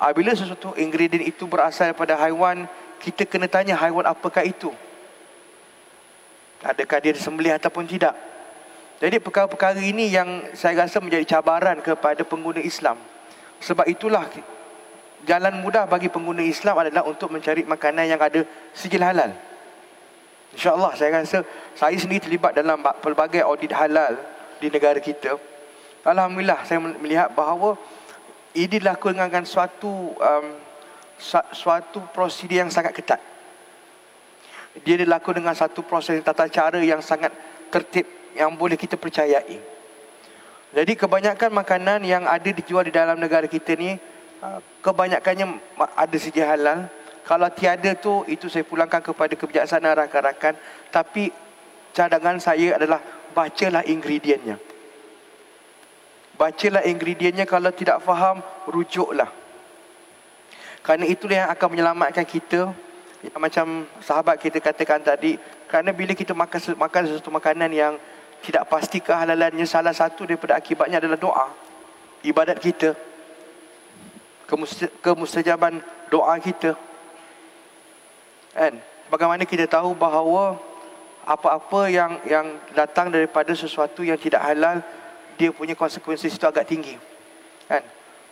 Apabila 0.00 0.32
sesuatu 0.32 0.72
ingredient 0.80 1.28
itu 1.28 1.44
berasal 1.44 1.92
daripada 1.92 2.16
haiwan, 2.16 2.64
kita 3.00 3.28
kena 3.28 3.48
tanya 3.48 3.76
haiwan 3.76 4.08
apakah 4.08 4.44
itu. 4.44 4.72
Adakah 6.60 6.98
dia 7.00 7.12
disembelih 7.16 7.56
ataupun 7.56 7.88
tidak. 7.88 8.12
Jadi 9.00 9.16
perkara-perkara 9.16 9.80
ini 9.80 10.12
yang 10.12 10.44
saya 10.52 10.84
rasa 10.84 11.00
menjadi 11.00 11.24
cabaran 11.36 11.80
kepada 11.80 12.20
pengguna 12.20 12.60
Islam. 12.60 13.00
Sebab 13.60 13.88
itulah 13.88 14.28
jalan 15.24 15.60
mudah 15.60 15.88
bagi 15.88 16.12
pengguna 16.12 16.44
Islam 16.44 16.76
adalah 16.80 17.08
untuk 17.08 17.32
mencari 17.32 17.64
makanan 17.64 18.04
yang 18.08 18.20
ada 18.20 18.44
sijil 18.76 19.00
halal. 19.00 19.32
InsyaAllah 20.52 20.92
saya 21.00 21.22
rasa 21.24 21.40
saya 21.72 21.96
sendiri 21.96 22.28
terlibat 22.28 22.52
dalam 22.52 22.80
pelbagai 23.00 23.40
audit 23.40 23.72
halal 23.72 24.20
di 24.60 24.68
negara 24.68 25.00
kita. 25.00 25.49
Alhamdulillah 26.00 26.64
saya 26.64 26.80
melihat 26.80 27.28
bahawa 27.36 27.76
ini 28.56 28.80
dilakukan 28.80 29.20
dengan 29.20 29.44
suatu 29.44 30.16
um, 30.16 30.46
suatu 31.52 32.00
prosedur 32.16 32.64
yang 32.64 32.72
sangat 32.72 32.96
ketat. 32.96 33.20
Dia 34.80 34.96
dilakukan 34.96 35.44
dengan 35.44 35.52
satu 35.52 35.84
proses 35.84 36.24
tata 36.24 36.48
cara 36.48 36.80
yang 36.80 37.04
sangat 37.04 37.34
tertib 37.68 38.08
yang 38.32 38.54
boleh 38.56 38.80
kita 38.80 38.96
percayai. 38.96 39.60
Jadi 40.70 40.92
kebanyakan 40.94 41.50
makanan 41.50 42.00
yang 42.06 42.24
ada 42.24 42.48
dijual 42.48 42.86
di 42.86 42.94
dalam 42.94 43.18
negara 43.18 43.44
kita 43.50 43.74
ni 43.74 43.98
uh, 44.40 44.58
kebanyakannya 44.80 45.46
ada 45.76 46.16
segi 46.16 46.40
halal. 46.40 46.88
Kalau 47.26 47.46
tiada 47.52 47.92
tu 47.94 48.24
itu 48.26 48.48
saya 48.48 48.64
pulangkan 48.64 49.04
kepada 49.04 49.36
kebijaksanaan 49.36 50.08
rakan-rakan 50.08 50.54
tapi 50.88 51.30
cadangan 51.92 52.40
saya 52.40 52.80
adalah 52.80 52.98
bacalah 53.36 53.84
ingredientnya. 53.86 54.69
Bacalah 56.40 56.88
ingredientnya 56.88 57.44
kalau 57.44 57.68
tidak 57.68 58.00
faham, 58.00 58.40
rujuklah. 58.64 59.28
Kerana 60.80 61.04
itulah 61.04 61.44
yang 61.44 61.50
akan 61.52 61.68
menyelamatkan 61.68 62.24
kita. 62.24 62.72
Macam 63.36 63.84
sahabat 64.00 64.40
kita 64.40 64.56
katakan 64.64 65.04
tadi, 65.04 65.36
kerana 65.68 65.92
bila 65.92 66.16
kita 66.16 66.32
makan 66.32 66.80
makan 66.80 67.02
sesuatu 67.04 67.28
makanan 67.28 67.68
yang 67.68 67.92
tidak 68.40 68.64
pasti 68.72 69.04
kehalalannya, 69.04 69.68
salah 69.68 69.92
satu 69.92 70.24
daripada 70.24 70.56
akibatnya 70.56 70.96
adalah 70.96 71.20
doa. 71.20 71.52
Ibadat 72.24 72.56
kita. 72.56 72.96
Kemustajaban 75.04 75.84
doa 76.08 76.40
kita. 76.40 76.72
Kan? 78.56 78.80
Bagaimana 79.12 79.44
kita 79.44 79.68
tahu 79.68 79.92
bahawa 79.92 80.56
apa-apa 81.28 81.92
yang 81.92 82.16
yang 82.24 82.56
datang 82.72 83.12
daripada 83.12 83.52
sesuatu 83.52 84.00
yang 84.00 84.16
tidak 84.16 84.40
halal 84.40 84.80
dia 85.40 85.48
punya 85.48 85.72
konsekuensi 85.72 86.28
itu 86.28 86.44
agak 86.44 86.68
tinggi. 86.68 87.00
Kan? 87.64 87.80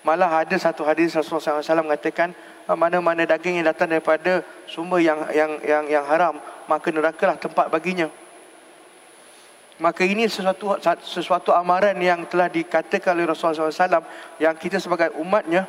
Malah 0.05 0.45
ada 0.45 0.57
satu 0.61 0.85
hadis 0.85 1.17
Rasulullah 1.17 1.65
SAW 1.65 1.89
mengatakan 1.89 2.37
ah, 2.69 2.77
mana-mana 2.77 3.25
daging 3.25 3.65
yang 3.65 3.67
datang 3.73 3.89
daripada 3.89 4.45
sumber 4.69 5.01
yang 5.01 5.25
yang 5.33 5.51
yang 5.65 5.85
yang 5.89 6.05
haram 6.05 6.37
maka 6.69 6.93
neraka 6.93 7.25
lah 7.25 7.41
tempat 7.41 7.73
baginya. 7.73 8.13
Maka 9.81 10.05
ini 10.05 10.29
sesuatu 10.29 10.77
sesuatu 11.01 11.51
amaran 11.55 11.97
yang 11.97 12.29
telah 12.29 12.51
dikatakan 12.51 13.15
oleh 13.15 13.31
Rasulullah 13.31 13.73
SAW 13.73 14.05
yang 14.37 14.53
kita 14.59 14.77
sebagai 14.83 15.15
umatnya 15.17 15.65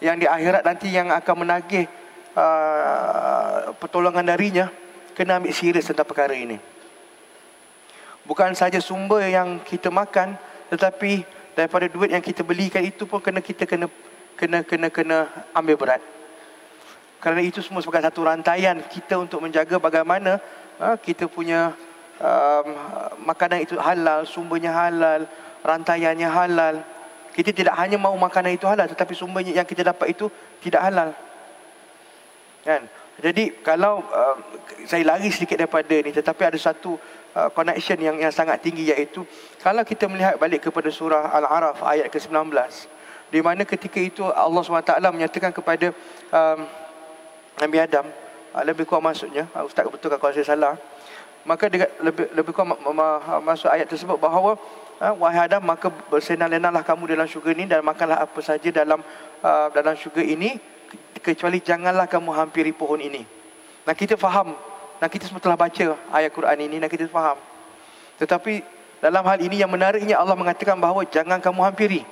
yang 0.00 0.16
di 0.16 0.24
akhirat 0.24 0.64
nanti 0.64 0.88
yang 0.88 1.12
akan 1.12 1.44
menagih 1.44 1.84
uh, 2.32 3.76
pertolongan 3.76 4.24
darinya 4.24 4.72
kena 5.12 5.36
ambil 5.36 5.52
serius 5.52 5.92
tentang 5.92 6.08
perkara 6.08 6.32
ini. 6.32 6.56
Bukan 8.24 8.56
saja 8.56 8.80
sumber 8.80 9.28
yang 9.28 9.60
kita 9.60 9.92
makan 9.92 10.40
tetapi 10.70 11.26
daripada 11.58 11.90
duit 11.90 12.14
yang 12.14 12.22
kita 12.22 12.46
belikan 12.46 12.80
itu 12.80 13.04
pun 13.04 13.18
kena 13.18 13.42
kita 13.42 13.66
kena 13.66 13.90
kena 14.38 14.62
kena 14.62 14.88
kena 14.88 15.18
ambil 15.52 15.76
berat. 15.76 16.02
Kerana 17.20 17.44
itu 17.44 17.60
semua 17.60 17.84
sebagai 17.84 18.06
satu 18.08 18.24
rantaian 18.24 18.80
kita 18.88 19.20
untuk 19.20 19.44
menjaga 19.44 19.76
bagaimana 19.76 20.40
uh, 20.80 20.96
kita 20.96 21.28
punya 21.28 21.76
um, 22.16 22.66
makanan 23.28 23.68
itu 23.68 23.76
halal, 23.76 24.24
sumbernya 24.24 24.72
halal, 24.72 25.28
rantaiannya 25.60 26.28
halal. 26.30 26.80
Kita 27.36 27.52
tidak 27.52 27.76
hanya 27.76 28.00
mahu 28.00 28.16
makanan 28.16 28.56
itu 28.56 28.64
halal 28.64 28.88
tetapi 28.88 29.12
sumbernya 29.12 29.52
yang 29.52 29.68
kita 29.68 29.84
dapat 29.84 30.16
itu 30.16 30.32
tidak 30.64 30.80
halal. 30.80 31.12
Kan? 32.64 32.88
Jadi 33.20 33.60
kalau 33.60 34.00
uh, 34.00 34.36
saya 34.88 35.04
lari 35.04 35.28
sedikit 35.28 35.60
daripada 35.60 35.92
ni 35.92 36.08
tetapi 36.08 36.40
ada 36.40 36.56
satu 36.56 36.96
uh, 37.34 37.48
connection 37.50 37.98
yang 38.00 38.16
yang 38.18 38.32
sangat 38.32 38.62
tinggi 38.62 38.88
iaitu 38.90 39.26
kalau 39.60 39.82
kita 39.86 40.06
melihat 40.06 40.36
balik 40.36 40.66
kepada 40.70 40.88
surah 40.88 41.30
Al-Araf 41.30 41.82
ayat 41.84 42.08
ke-19 42.08 42.50
di 43.30 43.40
mana 43.40 43.62
ketika 43.62 43.98
itu 44.02 44.26
Allah 44.26 44.62
SWT 44.62 44.92
menyatakan 45.14 45.54
kepada 45.54 45.94
um, 46.34 46.58
Nabi 47.62 47.76
Adam 47.78 48.06
uh, 48.54 48.62
lebih 48.66 48.86
kurang 48.86 49.06
maksudnya 49.06 49.46
uh, 49.54 49.62
ustaz 49.66 49.86
betul 49.86 50.10
kalau 50.14 50.34
saya 50.34 50.46
salah 50.46 50.74
maka 51.46 51.72
dia 51.72 51.88
lebih 52.04 52.28
lebih 52.36 52.52
kurang 52.52 52.76
masuk 53.40 53.72
ayat 53.72 53.88
tersebut 53.88 54.20
bahawa 54.20 54.60
wahai 55.16 55.48
Adam 55.48 55.64
maka 55.64 55.88
bersenang-lenanglah 55.88 56.84
kamu 56.84 57.16
dalam 57.16 57.24
syurga 57.24 57.56
ini 57.56 57.64
dan 57.64 57.80
makanlah 57.80 58.20
apa 58.20 58.36
saja 58.44 58.68
dalam 58.68 59.00
dalam 59.72 59.96
syurga 59.96 60.20
ini 60.20 60.60
kecuali 61.20 61.60
janganlah 61.60 62.08
kamu 62.08 62.30
hampiri 62.34 62.72
pohon 62.72 62.98
ini. 62.98 63.22
Nah 63.84 63.94
kita 63.94 64.16
faham, 64.16 64.56
nah 65.00 65.08
kita 65.08 65.26
semua 65.26 65.40
telah 65.40 65.56
baca 65.56 65.96
ayat 66.12 66.30
Quran 66.30 66.58
ini, 66.68 66.76
nah 66.76 66.86
kita 66.86 67.08
faham. 67.08 67.40
Tetapi 68.20 68.60
dalam 69.00 69.24
hal 69.24 69.40
ini 69.40 69.56
yang 69.56 69.72
menariknya 69.72 70.20
Allah 70.20 70.36
mengatakan 70.36 70.76
bahawa 70.76 71.08
jangan 71.08 71.40
kamu 71.40 71.60
hampiri. 71.64 72.04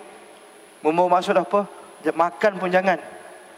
Membawa 0.81 1.21
maksud 1.21 1.37
apa? 1.37 1.69
Makan 2.01 2.53
pun 2.57 2.73
jangan. 2.73 2.97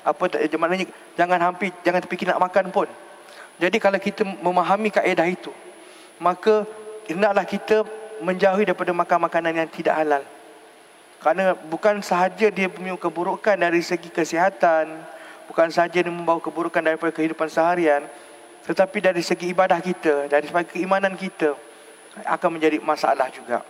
Apa 0.02 0.26
maknanya 0.58 0.90
jangan 1.14 1.38
hampir, 1.38 1.70
jangan 1.86 2.00
terfikir 2.02 2.26
nak 2.26 2.42
makan 2.42 2.74
pun. 2.74 2.90
Jadi 3.60 3.76
kalau 3.78 4.00
kita 4.00 4.24
memahami 4.24 4.88
kaedah 4.90 5.28
itu, 5.28 5.52
maka 6.18 6.64
hendaklah 7.06 7.44
kita 7.44 7.84
menjauhi 8.24 8.64
daripada 8.64 8.90
makan 8.90 9.28
makanan 9.28 9.52
yang 9.62 9.68
tidak 9.68 9.94
halal. 9.94 10.24
Kerana 11.20 11.52
bukan 11.52 12.00
sahaja 12.00 12.48
dia 12.48 12.72
punya 12.72 12.96
keburukan 12.96 13.52
dari 13.52 13.84
segi 13.84 14.08
kesihatan, 14.08 14.88
bukan 15.44 15.68
sahaja 15.68 16.00
dia 16.00 16.08
membawa 16.08 16.40
keburukan 16.40 16.80
daripada 16.80 17.12
kehidupan 17.12 17.52
seharian, 17.52 18.08
tetapi 18.64 18.98
dari 19.00 19.22
segi 19.24 19.50
ibadah 19.52 19.80
kita, 19.80 20.28
dari 20.28 20.46
segi 20.48 20.78
keimanan 20.78 21.16
kita 21.16 21.56
akan 22.26 22.60
menjadi 22.60 22.82
masalah 22.82 23.30
juga. 23.32 23.64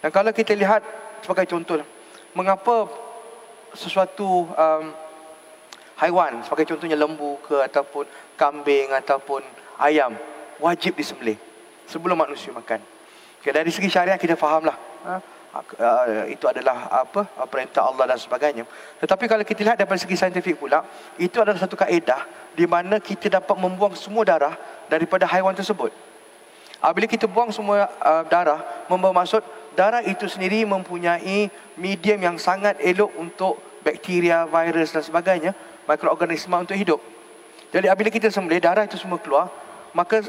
Dan 0.00 0.10
kalau 0.10 0.30
kita 0.34 0.56
lihat 0.56 0.82
sebagai 1.22 1.46
contoh, 1.46 1.78
mengapa 2.34 2.88
sesuatu 3.72 4.48
um, 4.52 4.84
haiwan 6.00 6.42
sebagai 6.44 6.74
contohnya 6.74 6.98
lembu 6.98 7.38
ke 7.46 7.56
ataupun 7.62 8.04
kambing 8.34 8.90
ataupun 8.90 9.40
ayam 9.78 10.12
wajib 10.58 10.98
disembelih 10.98 11.38
sebelum 11.86 12.18
manusia 12.18 12.50
makan. 12.50 12.82
Okay, 13.42 13.50
dari 13.50 13.70
segi 13.74 13.90
syariah 13.90 14.18
kita 14.18 14.38
fahamlah. 14.38 14.74
Ha? 15.06 15.14
Uh, 15.52 16.26
itu 16.28 16.48
adalah 16.48 16.88
apa 16.88 17.28
uh, 17.36 17.48
perintah 17.48 17.84
Allah 17.84 18.16
dan 18.16 18.18
sebagainya. 18.18 18.64
Tetapi 18.98 19.24
kalau 19.28 19.44
kita 19.44 19.60
lihat 19.62 19.76
daripada 19.76 20.00
segi 20.00 20.16
saintifik 20.16 20.56
pula, 20.56 20.84
itu 21.20 21.36
adalah 21.38 21.60
satu 21.60 21.76
kaedah 21.76 22.24
di 22.56 22.64
mana 22.64 23.00
kita 23.00 23.28
dapat 23.28 23.56
membuang 23.56 23.92
semua 23.96 24.24
darah 24.24 24.56
daripada 24.88 25.28
haiwan 25.28 25.52
tersebut. 25.52 25.92
Apabila 26.82 27.06
kita 27.06 27.30
buang 27.30 27.54
semua 27.54 27.86
darah, 28.26 28.58
membawa 28.90 29.22
maksud 29.22 29.38
darah 29.78 30.02
itu 30.02 30.26
sendiri 30.26 30.66
mempunyai 30.66 31.46
medium 31.78 32.18
yang 32.18 32.36
sangat 32.42 32.74
elok 32.82 33.14
untuk 33.14 33.54
bakteria, 33.86 34.50
virus 34.50 34.90
dan 34.90 35.06
sebagainya, 35.06 35.54
mikroorganisma 35.86 36.58
untuk 36.58 36.74
hidup. 36.74 36.98
Jadi 37.70 37.86
apabila 37.86 38.10
kita 38.10 38.28
sembelih 38.34 38.58
darah 38.58 38.84
itu 38.84 38.98
semua 38.98 39.22
keluar, 39.22 39.46
maka 39.94 40.26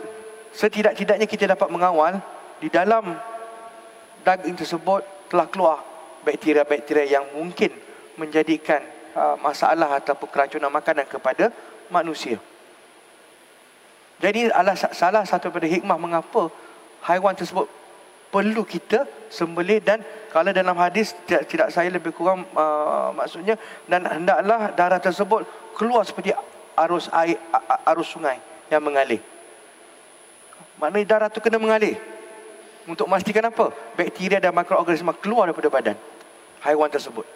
setidak-tidaknya 0.54 1.26
kita 1.26 1.50
dapat 1.50 1.68
mengawal 1.74 2.22
di 2.62 2.70
dalam 2.70 3.18
daging 4.24 4.56
tersebut 4.58 5.04
telah 5.28 5.48
keluar 5.52 5.84
bakteria-bakteria 6.24 7.20
yang 7.20 7.26
mungkin 7.36 7.70
menjadikan 8.16 8.80
uh, 9.14 9.36
masalah 9.38 10.00
ataupun 10.00 10.28
keracunan 10.32 10.72
makanan 10.72 11.06
kepada 11.06 11.52
manusia. 11.92 12.40
Jadi 14.24 14.48
salah 14.96 15.28
satu 15.28 15.52
daripada 15.52 15.68
hikmah 15.68 16.00
mengapa 16.00 16.48
haiwan 17.04 17.36
tersebut 17.36 17.68
perlu 18.32 18.64
kita 18.64 19.04
sembelih 19.28 19.84
dan 19.84 20.00
kalau 20.32 20.50
dalam 20.50 20.74
hadis 20.80 21.14
tidak, 21.28 21.44
tidak 21.52 21.68
saya 21.70 21.92
lebih 21.92 22.16
kurang 22.16 22.48
uh, 22.56 23.12
maksudnya 23.14 23.60
dan 23.86 24.08
hendaklah 24.08 24.72
darah 24.74 25.02
tersebut 25.04 25.44
keluar 25.76 26.08
seperti 26.08 26.32
arus 26.80 27.12
air 27.12 27.38
arus 27.86 28.10
sungai 28.16 28.40
yang 28.72 28.82
mengalir. 28.82 29.20
Maknanya 30.80 31.06
darah 31.06 31.30
itu 31.30 31.44
kena 31.44 31.60
mengalir 31.60 32.12
untuk 32.88 33.08
memastikan 33.08 33.48
apa? 33.48 33.72
Bakteria 33.96 34.43
dan 34.43 34.52
mikroorganisma 34.52 35.15
keluar 35.17 35.48
daripada 35.50 35.69
badan 35.72 35.98
haiwan 36.63 36.91
tersebut. 36.91 37.28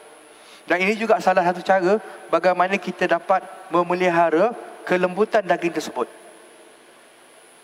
Dan 0.68 0.84
ini 0.84 1.00
juga 1.00 1.20
salah 1.24 1.48
satu 1.48 1.64
cara 1.64 1.96
bagaimana 2.28 2.76
kita 2.76 3.08
dapat 3.08 3.44
memelihara 3.72 4.52
kelembutan 4.84 5.44
daging 5.44 5.72
tersebut. 5.72 6.08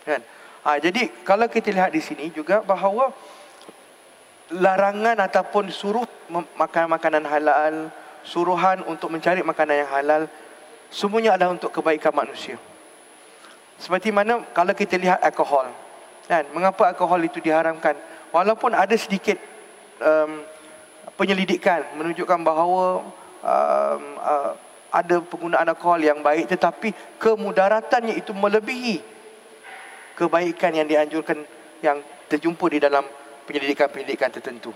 Kan? 0.08 0.24
Ha, 0.64 0.80
jadi 0.80 1.12
kalau 1.24 1.44
kita 1.44 1.68
lihat 1.68 1.92
di 1.92 2.00
sini 2.00 2.32
juga 2.32 2.64
bahawa 2.64 3.12
larangan 4.48 5.20
ataupun 5.20 5.68
suruh 5.68 6.08
makan 6.56 6.96
makanan 6.96 7.24
halal, 7.28 7.92
suruhan 8.24 8.80
untuk 8.88 9.12
mencari 9.12 9.44
makanan 9.44 9.84
yang 9.84 9.90
halal, 9.92 10.22
semuanya 10.88 11.36
adalah 11.36 11.52
untuk 11.52 11.72
kebaikan 11.76 12.16
manusia. 12.16 12.56
Seperti 13.76 14.08
mana 14.08 14.40
kalau 14.56 14.72
kita 14.72 14.96
lihat 14.96 15.20
alkohol, 15.20 15.68
Kan? 16.24 16.48
Mengapa 16.56 16.92
alkohol 16.92 17.20
itu 17.28 17.40
diharamkan? 17.40 17.96
Walaupun 18.32 18.72
ada 18.74 18.96
sedikit 18.96 19.36
um, 20.00 20.42
penyelidikan 21.14 21.84
menunjukkan 21.94 22.40
bahawa 22.42 23.06
um, 23.44 24.02
uh, 24.18 24.52
ada 24.94 25.18
penggunaan 25.22 25.66
alkohol 25.66 25.98
yang 25.98 26.22
baik 26.22 26.50
tetapi 26.50 26.94
kemudaratannya 27.18 28.14
itu 28.14 28.30
melebihi 28.30 29.02
kebaikan 30.14 30.70
yang 30.70 30.86
dianjurkan 30.86 31.42
yang 31.82 31.98
terjumpa 32.30 32.66
di 32.70 32.78
dalam 32.78 33.02
penyelidikan-penyelidikan 33.44 34.30
tertentu. 34.30 34.70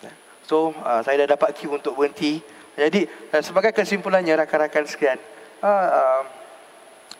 Ya. 0.00 0.14
So, 0.46 0.72
uh, 0.82 1.02
saya 1.04 1.26
dah 1.26 1.36
dapat 1.36 1.58
cue 1.58 1.74
untuk 1.74 1.98
berhenti. 1.98 2.40
Jadi, 2.78 3.04
uh, 3.04 3.42
sebagai 3.42 3.74
kesimpulannya 3.74 4.38
rakan-rakan 4.38 4.86
sekalian, 4.86 5.20
uh, 5.60 5.68
uh, 5.68 6.22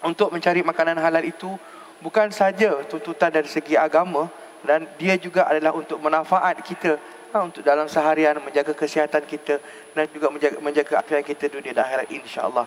untuk 0.07 0.31
mencari 0.31 0.63
makanan 0.63 1.03
halal 1.03 1.27
itu 1.27 1.59
bukan 1.99 2.31
saja 2.31 2.83
tuntutan 2.87 3.31
dari 3.31 3.49
segi 3.51 3.75
agama 3.75 4.31
dan 4.63 4.87
dia 4.99 5.15
juga 5.19 5.47
adalah 5.47 5.75
untuk 5.75 5.99
manfaat 6.03 6.59
kita 6.63 6.99
ha, 7.33 7.45
untuk 7.45 7.63
dalam 7.63 7.87
seharian 7.87 8.39
menjaga 8.43 8.75
kesihatan 8.75 9.23
kita 9.27 9.59
dan 9.95 10.05
juga 10.11 10.27
menjaga 10.31 10.59
menjaga 10.59 10.95
afiat 11.03 11.25
kita 11.27 11.51
dunia 11.51 11.75
dan 11.75 11.85
akhirat 11.87 12.07
insya-Allah. 12.11 12.67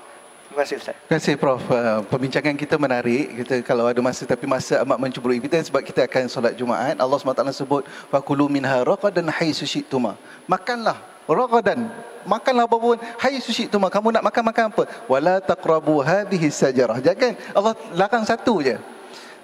Terima 0.51 0.67
kasih 0.67 0.77
Ustaz. 0.83 0.95
Terima 1.07 1.15
kasih 1.15 1.33
Prof. 1.39 1.63
Uh, 1.71 2.03
perbincangan 2.11 2.55
kita 2.59 2.75
menarik. 2.75 3.39
Kita 3.39 3.63
kalau 3.63 3.87
ada 3.87 4.03
masa 4.03 4.27
tapi 4.27 4.43
masa 4.43 4.83
amat 4.83 4.99
mencemburui 4.99 5.39
kita 5.39 5.63
sebab 5.63 5.79
kita 5.79 6.03
akan 6.03 6.27
solat 6.27 6.59
Jumaat. 6.59 6.99
Allah 6.99 7.15
SWT 7.15 7.55
sebut 7.55 7.87
fakulu 8.11 8.51
minha 8.51 8.83
raqadan 8.83 9.31
haitsu 9.31 9.63
syi'tuma. 9.63 10.19
Makanlah 10.51 10.99
raqadan. 11.23 11.87
Makanlah 12.27 12.67
apa 12.67 12.75
pun 12.75 12.99
haitsu 12.99 13.55
syi'tuma. 13.55 13.87
Kamu 13.87 14.11
nak 14.11 14.27
makan 14.27 14.43
makan 14.51 14.63
apa? 14.75 14.83
Wala 15.07 15.39
taqrabu 15.39 16.03
hadhihi 16.03 16.51
sajarah. 16.51 16.99
Jangan 16.99 17.39
Allah 17.55 17.73
larang 17.95 18.27
satu 18.27 18.59
je. 18.59 18.75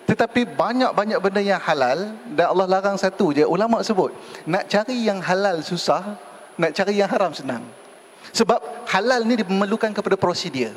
Tetapi 0.08 0.48
banyak-banyak 0.56 1.20
benda 1.20 1.44
yang 1.44 1.60
halal 1.60 2.16
dan 2.32 2.48
Allah 2.48 2.80
larang 2.80 2.96
satu 2.96 3.36
je. 3.36 3.44
Ulama 3.44 3.84
sebut, 3.84 4.16
nak 4.48 4.72
cari 4.72 5.04
yang 5.04 5.20
halal 5.20 5.60
susah, 5.60 6.16
nak 6.56 6.72
cari 6.72 6.96
yang 6.96 7.12
haram 7.12 7.36
senang. 7.36 7.68
Sebab 8.32 8.88
halal 8.88 9.28
ni 9.28 9.36
diperlukan 9.36 9.92
kepada 9.92 10.16
prosedur 10.16 10.72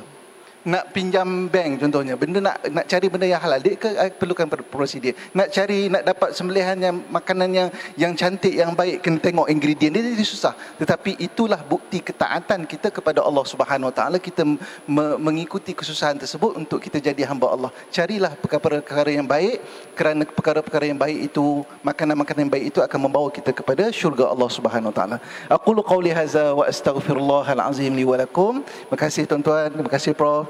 nak 0.64 0.92
pinjam 0.92 1.48
bank 1.48 1.80
contohnya 1.80 2.14
benda 2.20 2.38
nak 2.42 2.56
nak 2.68 2.84
cari 2.84 3.06
benda 3.08 3.26
yang 3.26 3.40
halal 3.40 3.60
dia 3.60 3.74
ke, 3.80 3.88
eh, 3.96 4.12
perlukan 4.12 4.46
prosedur 4.68 5.16
nak 5.32 5.48
cari 5.48 5.88
nak 5.88 6.02
dapat 6.04 6.36
sembelihan 6.36 6.76
yang 6.76 6.96
makanan 7.08 7.48
yang 7.48 7.68
yang 7.96 8.12
cantik 8.12 8.52
yang 8.52 8.76
baik 8.76 9.00
kena 9.00 9.18
tengok 9.20 9.46
ingredient 9.48 9.92
dia, 9.96 10.02
dia 10.02 10.26
susah. 10.26 10.54
Tetapi 10.80 11.16
itulah 11.26 11.60
bukti 11.72 11.98
ketaatan 12.08 12.66
kita 12.72 12.88
kepada 12.88 13.20
Allah 13.28 13.44
Subhanahu 13.52 13.88
Wa 13.90 13.94
Taala. 13.98 14.16
Kita 14.18 14.42
me- 14.44 15.18
mengikuti 15.26 15.72
kesusahan 15.80 16.16
tersebut 16.22 16.52
untuk 16.60 16.78
kita 16.84 16.98
jadi 17.08 17.22
hamba 17.30 17.46
Allah. 17.54 17.70
Carilah 17.96 18.32
perkara-perkara 18.42 19.10
yang 19.18 19.26
baik. 19.34 19.56
Kerana 19.98 20.22
perkara-perkara 20.38 20.84
yang 20.90 21.00
baik 21.04 21.32
itu 21.32 21.44
makanan-makanan 21.84 22.40
yang 22.44 22.52
baik 22.56 22.66
itu 22.72 22.80
akan 22.86 23.00
membawa 23.06 23.28
kita 23.38 23.50
kepada 23.60 23.84
syurga 24.00 24.24
Allah 24.32 24.50
Subhanahu 24.58 24.90
Wa 24.92 24.96
Taala. 24.98 25.16
Aqulu 25.56 25.80
qawli 25.92 26.10
hadza 26.20 26.44
wa 26.60 26.64
astaghfirullahal 26.72 27.62
azim 27.70 27.92
li 27.94 28.04
wa 28.12 28.16
lakum. 28.22 28.64
Terima 28.64 28.98
kasih 29.04 29.22
tuan-tuan 29.30 29.68
terima 29.70 29.90
kasih 29.96 30.12
prof 30.20 30.49